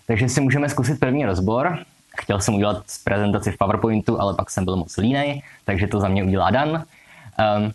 Takže 0.07 0.29
si 0.29 0.41
můžeme 0.41 0.69
zkusit 0.69 0.99
první 0.99 1.25
rozbor. 1.25 1.79
Chtěl 2.17 2.41
jsem 2.41 2.53
udělat 2.53 2.83
prezentaci 3.03 3.51
v 3.51 3.57
PowerPointu, 3.57 4.21
ale 4.21 4.33
pak 4.33 4.49
jsem 4.49 4.65
byl 4.65 4.75
moc 4.75 4.97
línej, 4.97 5.41
takže 5.65 5.87
to 5.87 5.99
za 5.99 6.07
mě 6.07 6.23
udělá 6.23 6.51
Dan. 6.51 6.69
Um, 6.69 7.71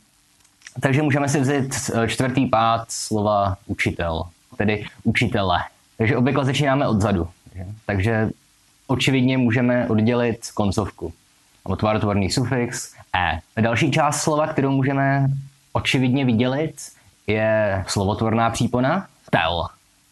takže 0.81 1.03
můžeme 1.03 1.29
si 1.29 1.41
vzít 1.41 1.75
eh, 1.95 2.09
čtvrtý 2.09 2.47
pád 2.47 2.85
slova 2.91 3.57
učitel, 3.67 4.23
tedy 4.57 4.85
učitele. 5.05 5.59
Takže 5.99 6.17
obvykle 6.17 6.45
začínáme 6.45 6.89
odzadu. 6.89 7.29
Takže 7.87 8.31
očividně 8.87 9.39
můžeme 9.39 9.89
oddělit 9.89 10.51
koncovku. 10.55 11.13
Mám 11.69 11.79
tvarotvorný 11.79 12.31
sufix 12.31 12.95
e. 13.17 13.61
Další 13.61 13.91
část 13.91 14.23
slova, 14.23 14.47
kterou 14.47 14.71
můžeme 14.71 15.29
očividně 15.73 16.25
vydělit, 16.25 16.75
je 17.27 17.85
slovotvorná 17.89 18.51
přípona 18.51 19.07
tel. 19.31 19.67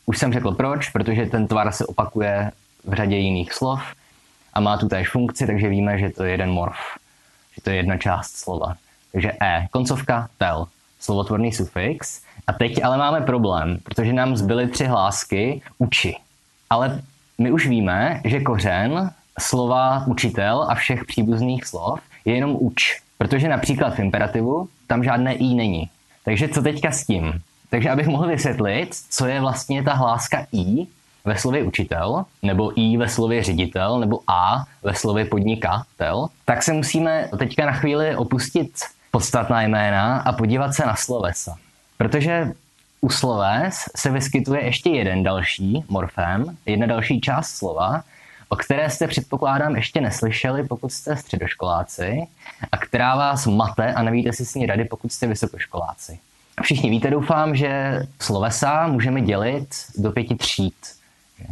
Už 0.06 0.18
jsem 0.18 0.32
řekl 0.32 0.52
proč, 0.52 0.88
protože 0.88 1.26
ten 1.26 1.46
tvar 1.46 1.72
se 1.72 1.86
opakuje 1.86 2.52
v 2.84 2.94
řadě 2.94 3.16
jiných 3.16 3.52
slov 3.52 3.80
a 4.54 4.60
má 4.60 4.76
tu 4.76 4.88
též 4.88 5.10
funkci, 5.10 5.46
takže 5.46 5.68
víme, 5.68 5.98
že 5.98 6.10
to 6.10 6.24
je 6.24 6.30
jeden 6.30 6.50
morf, 6.50 6.76
že 7.54 7.62
to 7.62 7.70
je 7.70 7.76
jedna 7.76 7.96
část 7.96 8.36
slova. 8.36 8.74
Takže 9.12 9.32
e, 9.42 9.66
koncovka, 9.70 10.28
tel, 10.38 10.66
slovotvorný 11.00 11.52
sufix. 11.52 12.22
A 12.46 12.52
teď 12.52 12.84
ale 12.84 12.98
máme 12.98 13.20
problém, 13.20 13.78
protože 13.82 14.12
nám 14.12 14.36
zbyly 14.36 14.68
tři 14.68 14.84
hlásky 14.84 15.62
uči. 15.78 16.16
Ale 16.70 17.02
my 17.38 17.52
už 17.52 17.66
víme, 17.66 18.20
že 18.24 18.40
kořen 18.40 19.10
slova 19.38 20.04
učitel 20.06 20.66
a 20.68 20.74
všech 20.74 21.04
příbuzných 21.04 21.64
slov 21.64 22.00
je 22.24 22.34
jenom 22.34 22.56
uč. 22.58 23.00
Protože 23.18 23.48
například 23.48 23.94
v 23.94 23.98
imperativu 23.98 24.68
tam 24.86 25.04
žádné 25.04 25.34
i 25.34 25.54
není. 25.54 25.90
Takže 26.24 26.48
co 26.48 26.62
teďka 26.62 26.90
s 26.90 27.06
tím? 27.06 27.40
Takže 27.70 27.90
abych 27.90 28.06
mohl 28.06 28.26
vysvětlit, 28.26 28.88
co 29.10 29.26
je 29.26 29.40
vlastně 29.40 29.82
ta 29.82 29.94
hláska 29.94 30.46
i 30.52 30.86
ve 31.24 31.38
slově 31.38 31.62
učitel, 31.62 32.24
nebo 32.42 32.80
i 32.80 32.96
ve 32.96 33.08
slově 33.08 33.42
ředitel, 33.42 34.00
nebo 34.00 34.20
a 34.26 34.64
ve 34.82 34.94
slově 34.94 35.24
podnikatel, 35.24 36.28
tak 36.44 36.62
se 36.62 36.72
musíme 36.72 37.28
teďka 37.38 37.66
na 37.66 37.72
chvíli 37.72 38.16
opustit 38.16 38.70
podstatná 39.10 39.62
jména 39.62 40.20
a 40.20 40.32
podívat 40.32 40.74
se 40.74 40.86
na 40.86 40.96
slovesa. 40.96 41.56
Protože 41.96 42.52
u 43.00 43.10
sloves 43.10 43.84
se 43.96 44.10
vyskytuje 44.10 44.64
ještě 44.64 44.90
jeden 44.90 45.22
další 45.22 45.84
morfém, 45.88 46.56
jedna 46.66 46.86
další 46.86 47.20
část 47.20 47.50
slova, 47.50 48.02
o 48.52 48.56
které 48.56 48.90
jste 48.90 49.06
předpokládám 49.06 49.76
ještě 49.76 50.00
neslyšeli, 50.00 50.62
pokud 50.66 50.92
jste 50.92 51.16
středoškoláci, 51.16 52.26
a 52.72 52.76
která 52.76 53.16
vás 53.16 53.46
mate 53.46 53.94
a 53.94 54.02
nevíte 54.02 54.32
si 54.32 54.46
s 54.46 54.54
ní 54.54 54.66
rady, 54.66 54.84
pokud 54.84 55.12
jste 55.12 55.26
vysokoškoláci. 55.26 56.18
Všichni 56.62 56.90
víte, 56.90 57.10
doufám, 57.10 57.56
že 57.56 58.00
slovesa 58.20 58.86
můžeme 58.86 59.20
dělit 59.20 59.68
do 59.98 60.12
pěti 60.12 60.34
tříd. 60.34 60.74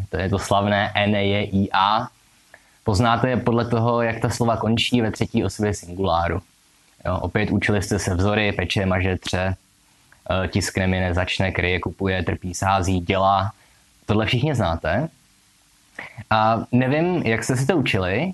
To 0.08 0.16
je 0.16 0.28
to 0.28 0.38
slavné 0.38 0.92
N, 0.94 1.14
E, 1.14 1.42
I, 1.44 1.68
A. 1.72 2.08
Poznáte 2.84 3.30
je 3.30 3.36
podle 3.36 3.64
toho, 3.64 4.02
jak 4.02 4.20
ta 4.20 4.28
slova 4.28 4.56
končí 4.56 5.00
ve 5.00 5.10
třetí 5.10 5.44
osobě 5.44 5.74
singuláru. 5.74 6.42
Jo, 7.06 7.18
opět 7.18 7.50
učili 7.50 7.82
jste 7.82 7.98
se 7.98 8.14
vzory, 8.14 8.52
peče, 8.52 8.86
maže, 8.86 9.16
tře, 9.16 9.56
eh, 10.30 10.48
tiskne, 10.48 10.86
mine, 10.86 11.14
začne, 11.14 11.52
kryje, 11.52 11.80
kupuje, 11.80 12.22
trpí, 12.22 12.54
sází, 12.54 13.00
dělá. 13.00 13.52
Tohle 14.06 14.26
všichni 14.26 14.54
znáte. 14.54 15.08
A 16.30 16.64
nevím, 16.72 17.22
jak 17.22 17.44
jste 17.44 17.56
si 17.56 17.66
to 17.66 17.76
učili, 17.76 18.32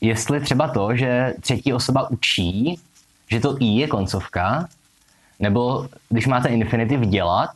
jestli 0.00 0.40
třeba 0.40 0.68
to, 0.68 0.96
že 0.96 1.34
třetí 1.40 1.72
osoba 1.72 2.10
učí, 2.10 2.80
že 3.28 3.40
to 3.40 3.56
i 3.60 3.64
je 3.64 3.86
koncovka, 3.86 4.68
nebo 5.40 5.88
když 6.08 6.26
máte 6.26 6.48
infinitiv 6.48 7.00
dělat, 7.00 7.50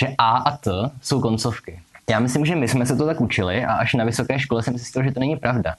že 0.00 0.14
a 0.18 0.36
a 0.36 0.56
t 0.56 0.90
jsou 1.02 1.20
koncovky. 1.20 1.80
Já 2.10 2.20
myslím, 2.20 2.46
že 2.46 2.56
my 2.56 2.68
jsme 2.68 2.86
se 2.86 2.96
to 2.96 3.06
tak 3.06 3.20
učili 3.20 3.64
a 3.64 3.74
až 3.74 3.94
na 3.94 4.04
vysoké 4.04 4.38
škole 4.38 4.62
jsem 4.62 4.78
zjistil, 4.78 5.02
že 5.02 5.12
to 5.12 5.20
není 5.20 5.36
pravda. 5.36 5.74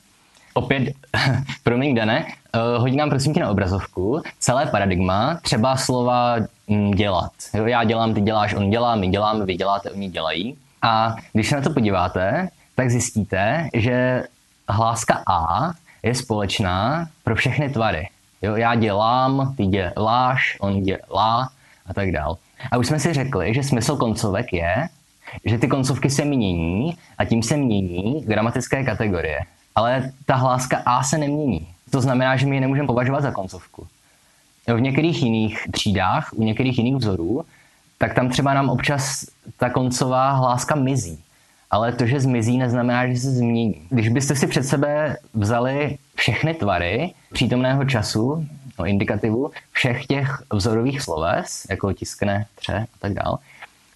Opět, 0.54 0.94
promiň 1.64 1.96
Dane, 1.96 2.26
uh, 2.26 2.82
hodí 2.82 2.96
nám 2.96 3.10
prosím 3.10 3.34
tě 3.34 3.40
na 3.40 3.50
obrazovku 3.50 4.22
celé 4.40 4.66
paradigma, 4.66 5.40
třeba 5.42 5.78
slova 5.78 6.36
mm, 6.68 6.92
dělat. 6.92 7.32
Já 7.66 7.84
dělám, 7.84 8.14
ty 8.14 8.22
děláš, 8.22 8.54
on 8.54 8.70
dělá, 8.70 8.96
my 8.96 9.08
děláme, 9.08 9.46
vy 9.46 9.56
děláte, 9.56 9.92
oni 9.92 10.10
dělají. 10.10 10.58
A 10.82 11.16
když 11.34 11.50
se 11.50 11.56
na 11.56 11.62
to 11.62 11.74
podíváte, 11.74 12.50
tak 12.78 12.90
zjistíte, 12.90 13.70
že 13.74 14.24
hláska 14.70 15.24
A 15.28 15.72
je 16.04 16.16
společná 16.16 17.08
pro 17.24 17.36
všechny 17.36 17.70
tvary. 17.70 18.10
Jo, 18.42 18.56
já 18.56 18.76
dělám, 18.76 19.56
ty 19.58 19.66
děláš, 19.66 20.58
on 20.60 20.84
dělá 20.84 21.50
a 21.86 21.94
tak 21.94 22.12
dál. 22.12 22.38
A 22.72 22.78
už 22.78 22.88
jsme 22.88 23.00
si 23.00 23.14
řekli, 23.14 23.54
že 23.54 23.64
smysl 23.64 23.98
koncovek 23.98 24.54
je, 24.54 24.90
že 25.46 25.58
ty 25.58 25.68
koncovky 25.68 26.10
se 26.10 26.26
mění 26.26 26.98
a 27.18 27.26
tím 27.26 27.44
se 27.44 27.58
mění 27.58 28.22
gramatické 28.22 28.84
kategorie. 28.84 29.40
Ale 29.76 30.12
ta 30.26 30.36
hláska 30.36 30.82
A 30.86 31.04
se 31.04 31.18
nemění. 31.18 31.68
To 31.92 32.02
znamená, 32.02 32.38
že 32.38 32.46
my 32.46 32.56
ji 32.56 32.62
nemůžeme 32.62 32.88
považovat 32.88 33.22
za 33.22 33.32
koncovku. 33.32 33.88
V 34.68 34.80
některých 34.80 35.24
jiných 35.24 35.68
třídách, 35.72 36.30
u 36.34 36.44
některých 36.44 36.78
jiných 36.78 36.96
vzorů, 36.96 37.46
tak 37.98 38.14
tam 38.14 38.30
třeba 38.30 38.54
nám 38.54 38.70
občas 38.70 39.26
ta 39.58 39.70
koncová 39.70 40.32
hláska 40.32 40.76
mizí. 40.76 41.24
Ale 41.72 41.92
to, 41.92 42.06
že 42.06 42.20
zmizí, 42.20 42.58
neznamená, 42.58 43.08
že 43.08 43.20
se 43.20 43.32
změní. 43.32 43.82
Když 43.90 44.10
byste 44.10 44.36
si 44.36 44.48
před 44.48 44.64
sebe 44.64 45.18
vzali 45.34 45.98
všechny 46.16 46.54
tvary 46.54 47.14
přítomného 47.34 47.86
času, 47.86 48.48
no 48.80 48.86
indikativu, 48.86 49.52
všech 49.72 50.06
těch 50.06 50.44
vzorových 50.54 51.02
sloves, 51.02 51.66
jako 51.70 51.94
tiskne, 51.94 52.46
tře 52.56 52.74
a 52.74 52.98
tak 53.00 53.14
dále, 53.14 53.38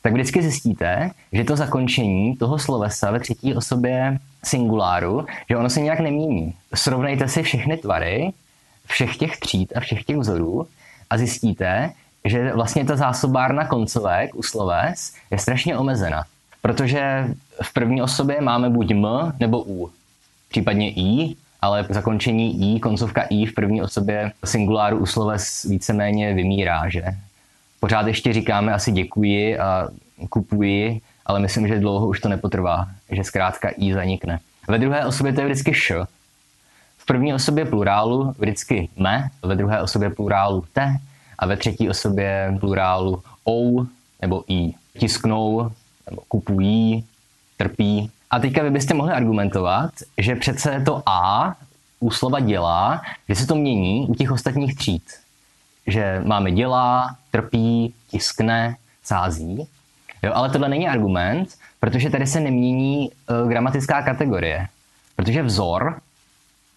tak 0.02 0.14
vždycky 0.14 0.42
zjistíte, 0.42 1.12
že 1.32 1.44
to 1.44 1.56
zakončení 1.56 2.36
toho 2.36 2.60
slovesa 2.60 3.12
ve 3.12 3.20
třetí 3.20 3.56
osobě 3.56 4.18
singuláru, 4.44 5.26
že 5.50 5.58
ono 5.58 5.70
se 5.70 5.82
nějak 5.82 6.00
nemění. 6.00 6.54
Srovnejte 6.74 7.28
si 7.28 7.44
všechny 7.44 7.78
tvary, 7.78 8.34
všech 8.86 9.18
těch 9.18 9.38
tříd 9.38 9.74
a 9.76 9.80
všech 9.80 10.04
těch 10.04 10.18
vzorů 10.18 10.68
a 11.10 11.18
zjistíte, 11.18 11.92
že 12.26 12.54
vlastně 12.54 12.86
ta 12.86 12.96
zásobárna 12.96 13.68
koncovek 13.68 14.36
u 14.36 14.44
sloves 14.44 15.14
je 15.32 15.38
strašně 15.38 15.78
omezena. 15.78 16.24
Protože 16.62 17.28
v 17.62 17.74
první 17.74 18.02
osobě 18.02 18.42
máme 18.42 18.70
buď 18.70 18.92
m 18.92 19.08
nebo 19.40 19.64
u, 19.68 19.92
případně 20.50 20.92
i, 20.92 21.36
ale 21.62 21.86
zakončení 21.90 22.76
i, 22.76 22.80
koncovka 22.80 23.22
i 23.22 23.46
v 23.46 23.54
první 23.54 23.82
osobě 23.82 24.32
singuláru 24.46 24.98
u 24.98 25.06
sloves 25.06 25.64
víceméně 25.64 26.34
vymírá, 26.34 26.90
že? 26.90 27.04
Pořád 27.80 28.08
ještě 28.08 28.34
říkáme 28.34 28.74
asi 28.74 28.92
děkuji 28.92 29.60
a 29.60 29.88
kupuji, 30.30 31.02
ale 31.26 31.40
myslím, 31.40 31.68
že 31.68 31.80
dlouho 31.80 32.08
už 32.08 32.20
to 32.20 32.30
nepotrvá, 32.30 32.88
že 33.12 33.24
zkrátka 33.24 33.70
i 33.78 33.94
zanikne. 33.94 34.40
Ve 34.68 34.80
druhé 34.80 35.06
osobě 35.06 35.34
to 35.34 35.42
je 35.42 35.46
vždycky 35.48 35.72
š. 35.74 36.06
V 36.98 37.06
první 37.06 37.34
osobě 37.34 37.66
plurálu 37.66 38.36
vždycky 38.40 38.90
me, 38.98 39.30
ve 39.44 39.56
druhé 39.56 39.82
osobě 39.82 40.10
plurálu 40.10 40.66
te 40.74 40.98
a 41.40 41.46
ve 41.46 41.58
třetí 41.58 41.90
osobě 41.90 42.58
plurálu 42.60 43.24
ou 43.48 43.86
nebo 44.22 44.44
i. 44.48 44.74
Tisknou, 45.00 45.72
nebo 46.10 46.22
kupují, 46.28 47.06
trpí. 47.58 48.12
A 48.32 48.40
teďka 48.40 48.64
vy 48.64 48.70
byste 48.70 48.94
mohli 48.94 49.14
argumentovat, 49.14 49.92
že 50.18 50.36
přece 50.36 50.82
to 50.86 51.04
A 51.06 51.56
u 52.00 52.12
slova 52.12 52.40
dělá, 52.40 53.02
že 53.30 53.36
se 53.36 53.48
to 53.48 53.56
mění 53.56 54.08
u 54.08 54.16
těch 54.16 54.32
ostatních 54.32 54.76
tříd. 54.76 55.04
Že 55.88 56.22
máme 56.26 56.52
dělá, 56.52 57.16
trpí, 57.32 57.94
tiskne, 58.10 58.76
sází. 59.04 59.68
Jo, 60.24 60.32
ale 60.34 60.50
tohle 60.50 60.70
není 60.70 60.88
argument, 60.88 61.50
protože 61.80 62.10
tady 62.10 62.28
se 62.28 62.40
nemění 62.40 63.10
uh, 63.10 63.50
gramatická 63.50 64.02
kategorie. 64.02 64.68
Protože 65.16 65.44
vzor, 65.44 66.00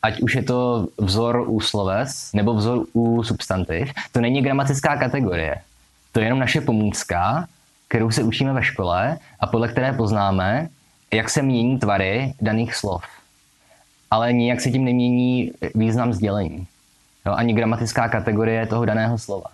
ať 0.02 0.20
už 0.20 0.34
je 0.34 0.42
to 0.42 0.88
vzor 0.98 1.44
u 1.46 1.60
sloves 1.60 2.32
nebo 2.32 2.54
vzor 2.54 2.86
u 2.92 3.22
substantiv, 3.22 3.92
to 4.12 4.20
není 4.20 4.42
gramatická 4.42 4.96
kategorie. 4.96 5.56
To 6.12 6.20
je 6.20 6.26
jenom 6.26 6.38
naše 6.38 6.60
pomůcka, 6.60 7.48
kterou 7.88 8.10
se 8.10 8.22
učíme 8.22 8.52
ve 8.52 8.62
škole 8.62 9.18
a 9.40 9.46
podle 9.46 9.68
které 9.68 9.92
poznáme, 9.92 10.68
jak 11.12 11.30
se 11.30 11.42
mění 11.42 11.78
tvary 11.78 12.34
daných 12.40 12.74
slov. 12.74 13.04
Ale 14.10 14.32
nijak 14.32 14.60
se 14.60 14.70
tím 14.70 14.84
nemění 14.84 15.52
význam 15.74 16.12
sdělení. 16.12 16.66
Jo, 17.26 17.32
ani 17.32 17.52
gramatická 17.52 18.08
kategorie 18.08 18.66
toho 18.66 18.84
daného 18.84 19.18
slova. 19.18 19.46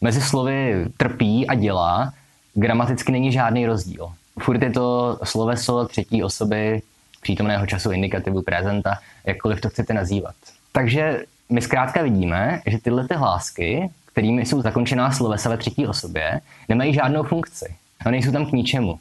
Mezi 0.00 0.20
slovy 0.20 0.86
trpí 0.96 1.46
a 1.46 1.54
dělá 1.54 2.12
gramaticky 2.54 3.12
není 3.12 3.32
žádný 3.32 3.66
rozdíl. 3.66 4.12
Furt 4.38 4.62
je 4.62 4.70
to 4.70 5.18
sloveso 5.24 5.84
třetí 5.88 6.22
osoby 6.22 6.82
přítomného 7.22 7.66
času, 7.66 7.92
indikativu, 7.92 8.42
prezenta, 8.42 8.98
jakkoliv 9.24 9.60
to 9.60 9.68
chcete 9.68 9.94
nazývat. 9.94 10.34
Takže 10.72 11.24
my 11.48 11.62
zkrátka 11.62 12.02
vidíme, 12.02 12.60
že 12.66 12.78
tyhle 12.78 13.08
ty 13.08 13.14
hlásky, 13.14 13.90
kterými 14.12 14.46
jsou 14.46 14.62
zakončená 14.62 15.10
slovesa 15.10 15.50
ve 15.50 15.56
třetí 15.56 15.86
osobě, 15.86 16.40
nemají 16.68 16.94
žádnou 16.94 17.22
funkci. 17.22 17.74
A 18.06 18.10
nejsou 18.10 18.32
tam 18.32 18.46
k 18.46 18.52
ničemu. 18.52 18.92
Uh, 18.92 18.98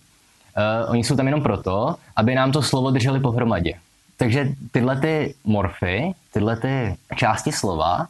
oni 0.88 1.03
jsou 1.03 1.15
tam 1.15 1.25
jenom 1.25 1.41
proto, 1.41 1.96
aby 2.15 2.36
nám 2.36 2.51
to 2.51 2.62
slovo 2.62 2.91
drželi 2.91 3.20
pohromadě. 3.20 3.74
Takže 4.18 4.50
tyhle 4.72 5.00
ty 5.00 5.36
morfy, 5.44 6.13
tyhle 6.34 6.56
ty 6.56 6.96
části 7.15 7.51
slova 7.51 8.08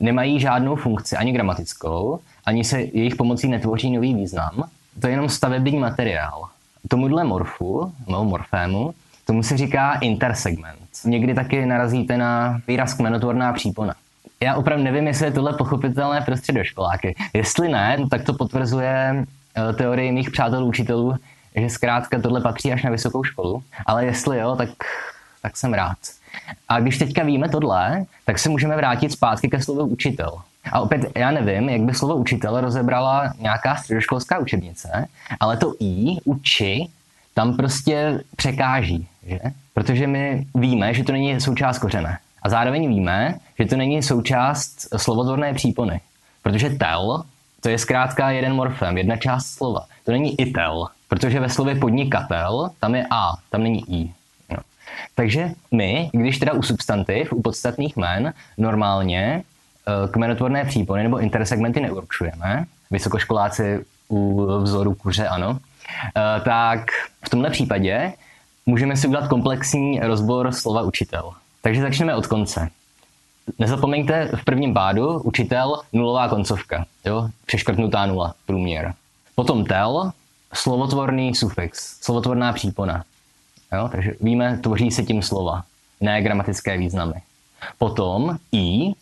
nemají 0.00 0.40
žádnou 0.40 0.76
funkci 0.76 1.16
ani 1.16 1.32
gramatickou, 1.32 2.20
ani 2.46 2.64
se 2.64 2.80
jejich 2.80 3.16
pomocí 3.16 3.48
netvoří 3.48 3.90
nový 3.90 4.14
význam. 4.14 4.64
To 5.00 5.06
je 5.06 5.12
jenom 5.12 5.28
stavební 5.28 5.78
materiál. 5.78 6.48
Tomuhle 6.88 7.24
morfu, 7.24 7.92
nebo 8.06 8.24
morfému, 8.24 8.94
tomu 9.24 9.42
se 9.42 9.56
říká 9.56 9.94
intersegment. 9.94 10.78
Někdy 11.04 11.34
taky 11.34 11.66
narazíte 11.66 12.18
na 12.18 12.60
výraz 12.68 12.94
kmenotvorná 12.94 13.52
přípona. 13.52 13.94
Já 14.40 14.54
opravdu 14.54 14.84
nevím, 14.84 15.06
jestli 15.06 15.26
je 15.26 15.32
tohle 15.32 15.52
pochopitelné 15.52 16.20
pro 16.20 16.36
středoškoláky. 16.36 17.14
Jestli 17.32 17.68
ne, 17.68 17.98
tak 18.10 18.22
to 18.24 18.34
potvrzuje 18.34 19.24
eh, 19.56 19.72
teorie 19.72 20.12
mých 20.12 20.30
přátelů 20.30 20.66
učitelů, 20.66 21.16
že 21.56 21.70
zkrátka 21.70 22.20
tohle 22.20 22.40
patří 22.40 22.72
až 22.72 22.82
na 22.82 22.90
vysokou 22.90 23.24
školu. 23.24 23.62
Ale 23.86 24.04
jestli 24.04 24.38
jo, 24.38 24.56
tak, 24.56 24.68
tak 25.42 25.56
jsem 25.56 25.74
rád. 25.74 25.98
A 26.68 26.80
když 26.80 26.98
teďka 26.98 27.22
víme 27.22 27.48
tohle, 27.48 28.04
tak 28.24 28.38
se 28.38 28.48
můžeme 28.48 28.76
vrátit 28.76 29.12
zpátky 29.12 29.48
ke 29.48 29.62
slovu 29.62 29.86
učitel. 29.86 30.38
A 30.72 30.80
opět, 30.80 31.16
já 31.16 31.30
nevím, 31.30 31.68
jak 31.68 31.80
by 31.80 31.94
slovo 31.94 32.14
učitel 32.14 32.60
rozebrala 32.60 33.32
nějaká 33.38 33.76
středoškolská 33.76 34.38
učebnice, 34.38 35.08
ale 35.40 35.56
to 35.56 35.74
i, 35.80 36.16
uči, 36.24 36.86
tam 37.34 37.56
prostě 37.56 38.20
překáží, 38.36 39.08
že? 39.26 39.40
Protože 39.74 40.06
my 40.06 40.46
víme, 40.54 40.94
že 40.94 41.04
to 41.04 41.12
není 41.12 41.40
součást 41.40 41.78
kořene. 41.78 42.18
A 42.44 42.48
zároveň 42.48 42.88
víme, 42.88 43.38
že 43.58 43.64
to 43.64 43.76
není 43.76 44.02
součást 44.02 44.88
slovodvorné 44.96 45.54
přípony. 45.54 46.00
Protože 46.42 46.70
tel, 46.70 47.24
to 47.60 47.68
je 47.68 47.78
zkrátka 47.78 48.30
jeden 48.30 48.54
morfem, 48.54 48.98
jedna 48.98 49.16
část 49.16 49.46
slova. 49.46 49.86
To 50.04 50.12
není 50.12 50.40
i 50.40 50.52
tel, 50.52 50.88
protože 51.08 51.40
ve 51.40 51.48
slově 51.48 51.74
podnikatel 51.74 52.70
tam 52.80 52.94
je 52.94 53.06
a, 53.10 53.32
tam 53.50 53.62
není 53.62 53.84
i. 53.88 54.12
No. 54.50 54.56
Takže 55.14 55.50
my, 55.70 56.10
když 56.12 56.38
teda 56.38 56.52
u 56.52 56.62
substantiv, 56.62 57.32
u 57.32 57.42
podstatných 57.42 57.96
jmen, 57.96 58.32
normálně 58.58 59.42
eh, 59.86 60.08
kmenotvorné 60.08 60.64
přípony 60.64 61.02
nebo 61.02 61.18
intersegmenty 61.18 61.80
neurčujeme, 61.80 62.64
vysokoškoláci 62.90 63.84
u 64.08 64.46
vzoru 64.62 64.94
kuře 64.94 65.28
ano, 65.28 65.58
eh, 66.16 66.40
tak 66.40 66.80
v 67.26 67.30
tomhle 67.30 67.50
případě 67.50 68.12
můžeme 68.66 68.96
si 68.96 69.06
udělat 69.06 69.28
komplexní 69.28 70.00
rozbor 70.00 70.52
slova 70.52 70.82
učitel. 70.82 71.32
Takže 71.64 71.80
začneme 71.80 72.16
od 72.16 72.26
konce. 72.26 72.68
Nezapomeňte 73.58 74.28
v 74.36 74.44
prvním 74.44 74.74
pádu 74.74 75.20
učitel 75.20 75.80
nulová 75.92 76.28
koncovka, 76.28 76.84
jo? 77.04 77.28
přeškrtnutá 77.46 78.06
nula, 78.06 78.34
průměr. 78.46 78.94
Potom 79.34 79.64
tel, 79.64 80.12
slovotvorný 80.52 81.34
sufix, 81.34 82.00
slovotvorná 82.02 82.52
přípona. 82.52 83.04
Jo? 83.72 83.88
Takže 83.92 84.12
víme, 84.20 84.58
tvoří 84.62 84.90
se 84.90 85.02
tím 85.02 85.22
slova, 85.22 85.64
ne 86.00 86.22
gramatické 86.22 86.78
významy. 86.78 87.14
Potom 87.78 88.36
i, 88.52 88.92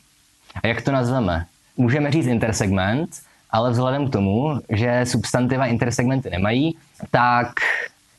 a 0.62 0.66
jak 0.66 0.82
to 0.82 0.92
nazveme? 0.92 1.46
Můžeme 1.76 2.10
říct 2.10 2.26
intersegment, 2.26 3.10
ale 3.50 3.70
vzhledem 3.70 4.08
k 4.08 4.12
tomu, 4.12 4.60
že 4.68 5.06
substantiva 5.06 5.66
intersegmenty 5.66 6.30
nemají, 6.30 6.76
tak 7.10 7.48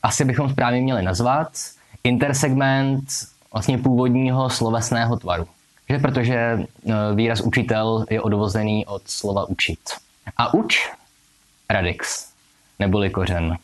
asi 0.02 0.24
bychom 0.24 0.50
správně 0.50 0.80
měli 0.80 1.02
nazvat 1.02 1.48
intersegment 2.04 3.04
vlastně 3.54 3.78
původního 3.78 4.50
slovesného 4.50 5.16
tvaru. 5.16 5.46
Že 5.88 5.98
protože 5.98 6.34
e, 6.34 6.66
výraz 7.14 7.40
učitel 7.40 8.04
je 8.10 8.20
odvozený 8.20 8.86
od 8.86 9.02
slova 9.06 9.48
učit. 9.48 9.80
A 10.36 10.54
uč, 10.54 10.90
radix, 11.70 12.28
neboli 12.78 13.10
kořen. 13.10 13.52
E, 13.52 13.56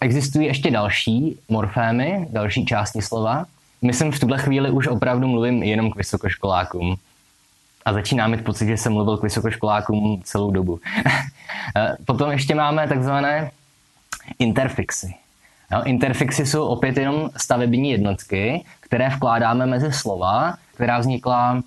existují 0.00 0.46
ještě 0.46 0.70
další 0.70 1.38
morfémy, 1.48 2.26
další 2.30 2.66
části 2.66 3.02
slova. 3.02 3.44
Myslím, 3.82 4.12
v 4.12 4.20
tuhle 4.20 4.38
chvíli 4.38 4.70
už 4.70 4.86
opravdu 4.86 5.28
mluvím 5.28 5.62
jenom 5.62 5.90
k 5.90 5.96
vysokoškolákům. 5.96 6.96
A 7.84 7.92
začíná 7.92 8.26
mít 8.28 8.44
pocit, 8.44 8.66
že 8.66 8.76
jsem 8.76 8.92
mluvil 8.92 9.16
k 9.16 9.22
vysokoškolákům 9.22 10.22
celou 10.24 10.50
dobu. 10.50 10.80
E, 11.76 11.96
potom 12.04 12.30
ještě 12.30 12.54
máme 12.54 12.88
takzvané 12.88 13.50
interfixy. 14.38 15.14
Jo, 15.72 15.82
interfixy 15.84 16.46
jsou 16.46 16.66
opět 16.66 16.96
jenom 16.96 17.30
stavební 17.36 17.90
jednotky, 17.90 18.64
které 18.80 19.08
vkládáme 19.08 19.66
mezi 19.66 19.92
slova, 19.92 20.54
která 20.74 20.98
vznikla 20.98 21.62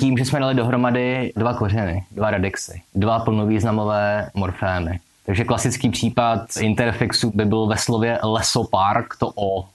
tím, 0.00 0.18
že 0.18 0.24
jsme 0.24 0.40
dali 0.40 0.54
dohromady 0.54 1.32
dva 1.36 1.54
kořeny, 1.54 2.04
dva 2.10 2.30
radixy, 2.30 2.82
dva 2.94 3.18
plnovýznamové 3.18 4.30
morfémy. 4.34 5.00
Takže 5.26 5.44
klasický 5.44 5.88
případ 5.88 6.56
interfixu 6.60 7.32
by 7.34 7.44
byl 7.44 7.66
ve 7.66 7.76
slově 7.76 8.18
lesopark, 8.22 9.16
to 9.18 9.32
o. 9.34 9.68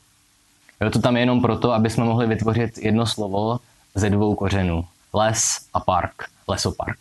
Jo, 0.81 0.89
to 0.89 0.99
tam 0.99 1.15
je 1.15 1.21
jenom 1.21 1.41
proto, 1.41 1.73
aby 1.73 1.89
jsme 1.89 2.05
mohli 2.05 2.27
vytvořit 2.27 2.77
jedno 2.77 3.05
slovo 3.05 3.59
ze 3.95 4.09
dvou 4.09 4.35
kořenů. 4.35 4.85
Les 5.13 5.67
a 5.73 5.79
park, 5.79 6.23
lesopark. 6.47 6.97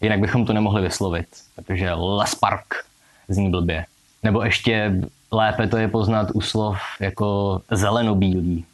Jinak 0.00 0.20
bychom 0.20 0.46
to 0.46 0.52
nemohli 0.52 0.82
vyslovit, 0.82 1.26
protože 1.56 1.92
lespark 1.92 2.84
zní 3.28 3.50
blbě. 3.50 3.86
Nebo 4.22 4.42
ještě 4.42 4.92
lépe 5.32 5.66
to 5.66 5.76
je 5.76 5.88
poznat 5.88 6.28
u 6.34 6.40
slov 6.40 6.78
jako 7.00 7.60
zelenobílý, 7.70 8.64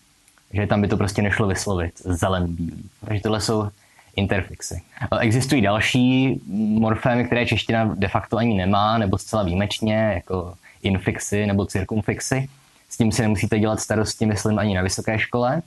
že 0.52 0.66
tam 0.66 0.82
by 0.82 0.88
to 0.88 0.96
prostě 0.96 1.22
nešlo 1.22 1.46
vyslovit, 1.46 1.92
zelenobílý. 2.04 2.84
Takže 3.04 3.22
tohle 3.22 3.40
jsou 3.40 3.68
interfixy. 4.16 4.82
Existují 5.20 5.62
další 5.62 6.40
morfémy, 6.78 7.24
které 7.24 7.46
čeština 7.46 7.94
de 7.94 8.08
facto 8.08 8.36
ani 8.36 8.54
nemá, 8.54 8.98
nebo 8.98 9.18
zcela 9.18 9.42
výjimečně, 9.42 10.12
jako 10.14 10.54
infixy 10.82 11.46
nebo 11.46 11.66
cirkumfixy. 11.66 12.48
S 12.88 12.96
tím 12.96 13.12
si 13.12 13.22
nemusíte 13.22 13.58
dělat 13.58 13.80
starosti, 13.80 14.26
myslím, 14.26 14.58
ani 14.58 14.74
na 14.74 14.82
vysoké 14.82 15.18
škole. 15.18 15.62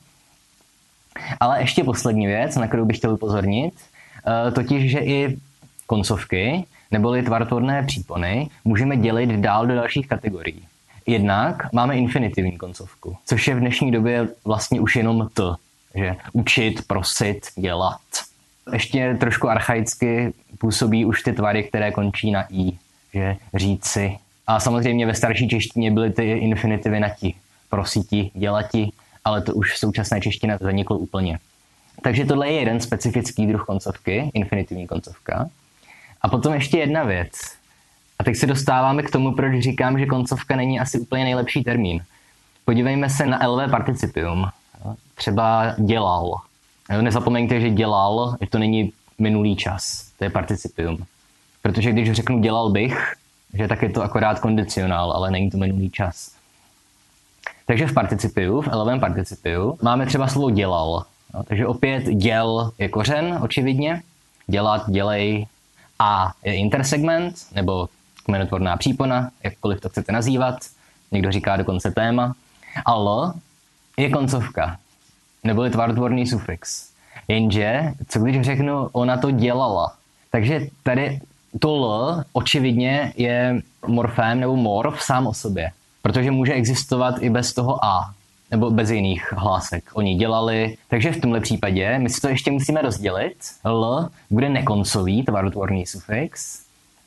Ale 1.39 1.61
ještě 1.61 1.83
poslední 1.83 2.27
věc, 2.27 2.55
na 2.55 2.67
kterou 2.67 2.85
bych 2.85 2.97
chtěl 2.97 3.13
upozornit, 3.13 3.73
eh, 4.27 4.51
totiž, 4.51 4.91
že 4.91 4.99
i 4.99 5.37
koncovky 5.87 6.65
neboli 6.91 7.23
tvarotvorné 7.23 7.83
přípony 7.83 8.49
můžeme 8.65 8.97
dělit 8.97 9.29
dál 9.29 9.67
do 9.67 9.75
dalších 9.75 10.07
kategorií. 10.07 10.63
Jednak 11.05 11.73
máme 11.73 11.97
infinitivní 11.97 12.57
koncovku, 12.57 13.17
což 13.25 13.47
je 13.47 13.55
v 13.55 13.59
dnešní 13.59 13.91
době 13.91 14.27
vlastně 14.45 14.79
už 14.79 14.95
jenom 14.95 15.29
to, 15.33 15.55
že 15.95 16.15
učit, 16.33 16.87
prosit, 16.87 17.47
dělat. 17.55 18.01
Ještě 18.73 19.17
trošku 19.19 19.49
archaicky 19.49 20.33
působí 20.57 21.05
už 21.05 21.23
ty 21.23 21.33
tvary, 21.33 21.63
které 21.63 21.91
končí 21.91 22.31
na 22.31 22.45
i, 22.49 22.71
že 23.13 23.35
říci. 23.53 24.17
A 24.47 24.59
samozřejmě 24.59 25.05
ve 25.05 25.15
starší 25.15 25.49
češtině 25.49 25.91
byly 25.91 26.11
ty 26.11 26.31
infinitivy 26.31 26.99
na 26.99 27.09
ti, 27.09 27.35
prositi, 27.69 28.31
dělati, 28.33 28.91
ale 29.25 29.41
to 29.41 29.53
už 29.53 29.73
v 29.73 29.77
současné 29.77 30.21
češtině 30.21 30.57
zaniklo 30.61 30.97
úplně. 30.97 31.39
Takže 32.01 32.25
tohle 32.25 32.47
je 32.47 32.59
jeden 32.59 32.79
specifický 32.79 33.47
druh 33.47 33.65
koncovky, 33.65 34.31
infinitivní 34.33 34.87
koncovka. 34.87 35.49
A 36.21 36.27
potom 36.29 36.53
ještě 36.53 36.77
jedna 36.77 37.03
věc. 37.03 37.31
A 38.19 38.23
teď 38.23 38.35
se 38.35 38.47
dostáváme 38.47 39.03
k 39.03 39.11
tomu, 39.11 39.35
proč 39.35 39.63
říkám, 39.63 39.99
že 39.99 40.05
koncovka 40.05 40.55
není 40.55 40.79
asi 40.79 40.99
úplně 40.99 41.23
nejlepší 41.23 41.63
termín. 41.63 42.03
Podívejme 42.65 43.09
se 43.09 43.25
na 43.25 43.47
LV 43.47 43.71
participium. 43.71 44.49
Třeba 45.15 45.73
dělal. 45.77 46.41
Nezapomeňte, 47.01 47.61
že 47.61 47.69
dělal, 47.69 48.37
že 48.41 48.47
to 48.47 48.59
není 48.59 48.93
minulý 49.19 49.55
čas. 49.55 50.11
To 50.17 50.23
je 50.23 50.29
participium. 50.29 51.05
Protože 51.61 51.91
když 51.91 52.11
řeknu 52.11 52.39
dělal 52.39 52.69
bych, 52.69 53.13
že 53.53 53.67
tak 53.67 53.81
je 53.81 53.89
to 53.89 54.03
akorát 54.03 54.39
kondicionál, 54.39 55.11
ale 55.11 55.31
není 55.31 55.51
to 55.51 55.57
minulý 55.57 55.89
čas. 55.89 56.31
Takže 57.65 57.87
v 57.87 57.93
participiu, 57.93 58.61
v 58.61 58.67
elevém 58.67 58.99
participiu, 58.99 59.77
máme 59.81 60.05
třeba 60.05 60.27
slovo 60.27 60.49
dělal. 60.49 61.05
Takže 61.45 61.67
opět 61.67 62.03
děl 62.03 62.71
je 62.77 62.89
kořen, 62.89 63.39
očividně. 63.41 64.01
Dělat, 64.47 64.89
dělej. 64.89 65.45
A 65.99 66.33
je 66.43 66.55
intersegment, 66.55 67.35
nebo 67.55 67.89
kmenotvorná 68.25 68.77
přípona, 68.77 69.29
jakkoliv 69.43 69.81
to 69.81 69.89
chcete 69.89 70.11
nazývat. 70.11 70.55
Někdo 71.11 71.31
říká 71.31 71.57
dokonce 71.57 71.91
téma. 71.91 72.35
A 72.85 72.93
L 72.93 73.33
je 73.97 74.09
koncovka, 74.09 74.77
neboli 75.43 75.69
tvarotvorný 75.69 76.27
sufix. 76.27 76.89
Jenže, 77.27 77.93
co 78.07 78.19
když 78.19 78.41
řeknu, 78.41 78.89
ona 78.91 79.17
to 79.17 79.31
dělala. 79.31 79.95
Takže 80.31 80.67
tady 80.83 81.19
to 81.59 81.75
L 81.75 82.23
očividně 82.33 83.13
je 83.17 83.61
morfém 83.87 84.39
nebo 84.39 84.55
morf 84.55 85.01
sám 85.01 85.27
o 85.27 85.33
sobě, 85.33 85.71
protože 86.01 86.31
může 86.31 86.53
existovat 86.53 87.15
i 87.19 87.29
bez 87.29 87.53
toho 87.53 87.85
A 87.85 88.13
nebo 88.51 88.71
bez 88.71 88.89
jiných 88.89 89.33
hlásek. 89.37 89.83
Oni 89.93 90.15
dělali, 90.15 90.77
takže 90.87 91.11
v 91.11 91.21
tomhle 91.21 91.39
případě 91.39 91.99
my 91.99 92.09
si 92.09 92.21
to 92.21 92.27
ještě 92.27 92.51
musíme 92.51 92.81
rozdělit. 92.81 93.35
L 93.63 94.09
bude 94.29 94.49
nekoncový 94.49 95.23
tvarotvorný 95.23 95.85
sufix 95.85 96.61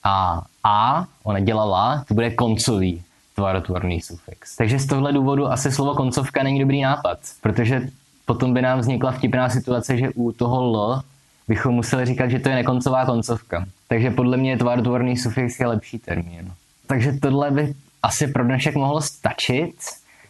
a 0.04 0.42
A, 0.64 1.06
ona 1.22 1.40
dělala, 1.40 2.04
to 2.08 2.14
bude 2.14 2.30
koncový 2.30 3.02
tvarotvorný 3.34 4.00
sufix. 4.00 4.56
Takže 4.56 4.78
z 4.78 4.86
tohle 4.86 5.12
důvodu 5.12 5.46
asi 5.46 5.72
slovo 5.72 5.94
koncovka 5.94 6.42
není 6.42 6.60
dobrý 6.60 6.82
nápad, 6.82 7.18
protože 7.40 7.88
potom 8.26 8.54
by 8.54 8.62
nám 8.62 8.78
vznikla 8.78 9.12
vtipná 9.12 9.48
situace, 9.48 9.98
že 9.98 10.10
u 10.14 10.32
toho 10.32 10.62
L 10.62 11.02
bychom 11.48 11.74
museli 11.74 12.06
říkat, 12.06 12.28
že 12.28 12.38
to 12.38 12.48
je 12.48 12.54
nekoncová 12.54 13.06
koncovka. 13.06 13.64
Takže 13.88 14.10
podle 14.10 14.36
mě 14.36 14.58
tvarotvorný 14.58 15.16
sufix 15.16 15.60
je 15.60 15.66
lepší 15.66 15.98
termín. 15.98 16.52
Takže 16.86 17.12
tohle 17.12 17.50
by 17.50 17.74
asi 18.02 18.26
pro 18.26 18.44
dnešek 18.44 18.74
mohlo 18.74 19.00
stačit. 19.00 19.74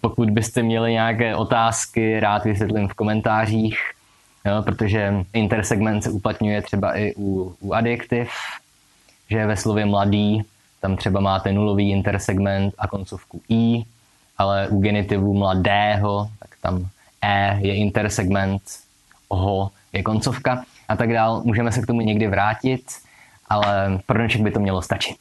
Pokud 0.03 0.31
byste 0.31 0.63
měli 0.63 0.93
nějaké 0.93 1.37
otázky, 1.37 2.21
rád 2.21 2.45
vysvětlím 2.45 2.89
v 2.89 2.95
komentářích, 2.95 3.79
jo, 4.45 4.63
protože 4.63 5.15
intersegment 5.33 6.03
se 6.03 6.11
uplatňuje 6.11 6.63
třeba 6.63 6.99
i 6.99 7.15
u, 7.17 7.57
u 7.61 7.75
adjektiv, 7.75 8.31
že 9.31 9.47
ve 9.47 9.57
slově 9.57 9.87
mladý 9.87 10.43
tam 10.81 10.97
třeba 10.97 11.21
máte 11.21 11.53
nulový 11.53 11.91
intersegment 11.91 12.75
a 12.79 12.89
koncovku 12.89 13.41
i, 13.49 13.83
ale 14.39 14.69
u 14.69 14.81
genitivu 14.81 15.35
mladého, 15.35 16.29
tak 16.39 16.51
tam 16.61 16.87
e 17.23 17.59
je 17.61 17.77
intersegment, 17.77 18.63
ho 19.31 19.71
je 19.93 20.03
koncovka 20.03 20.65
a 20.89 20.97
tak 20.97 21.13
dál. 21.13 21.43
Můžeme 21.45 21.73
se 21.73 21.83
k 21.83 21.87
tomu 21.87 22.01
někdy 22.01 22.27
vrátit, 22.27 22.83
ale 23.49 24.01
pro 24.07 24.19
dnešek 24.19 24.41
by 24.41 24.51
to 24.51 24.61
mělo 24.61 24.83
stačit. 24.83 25.19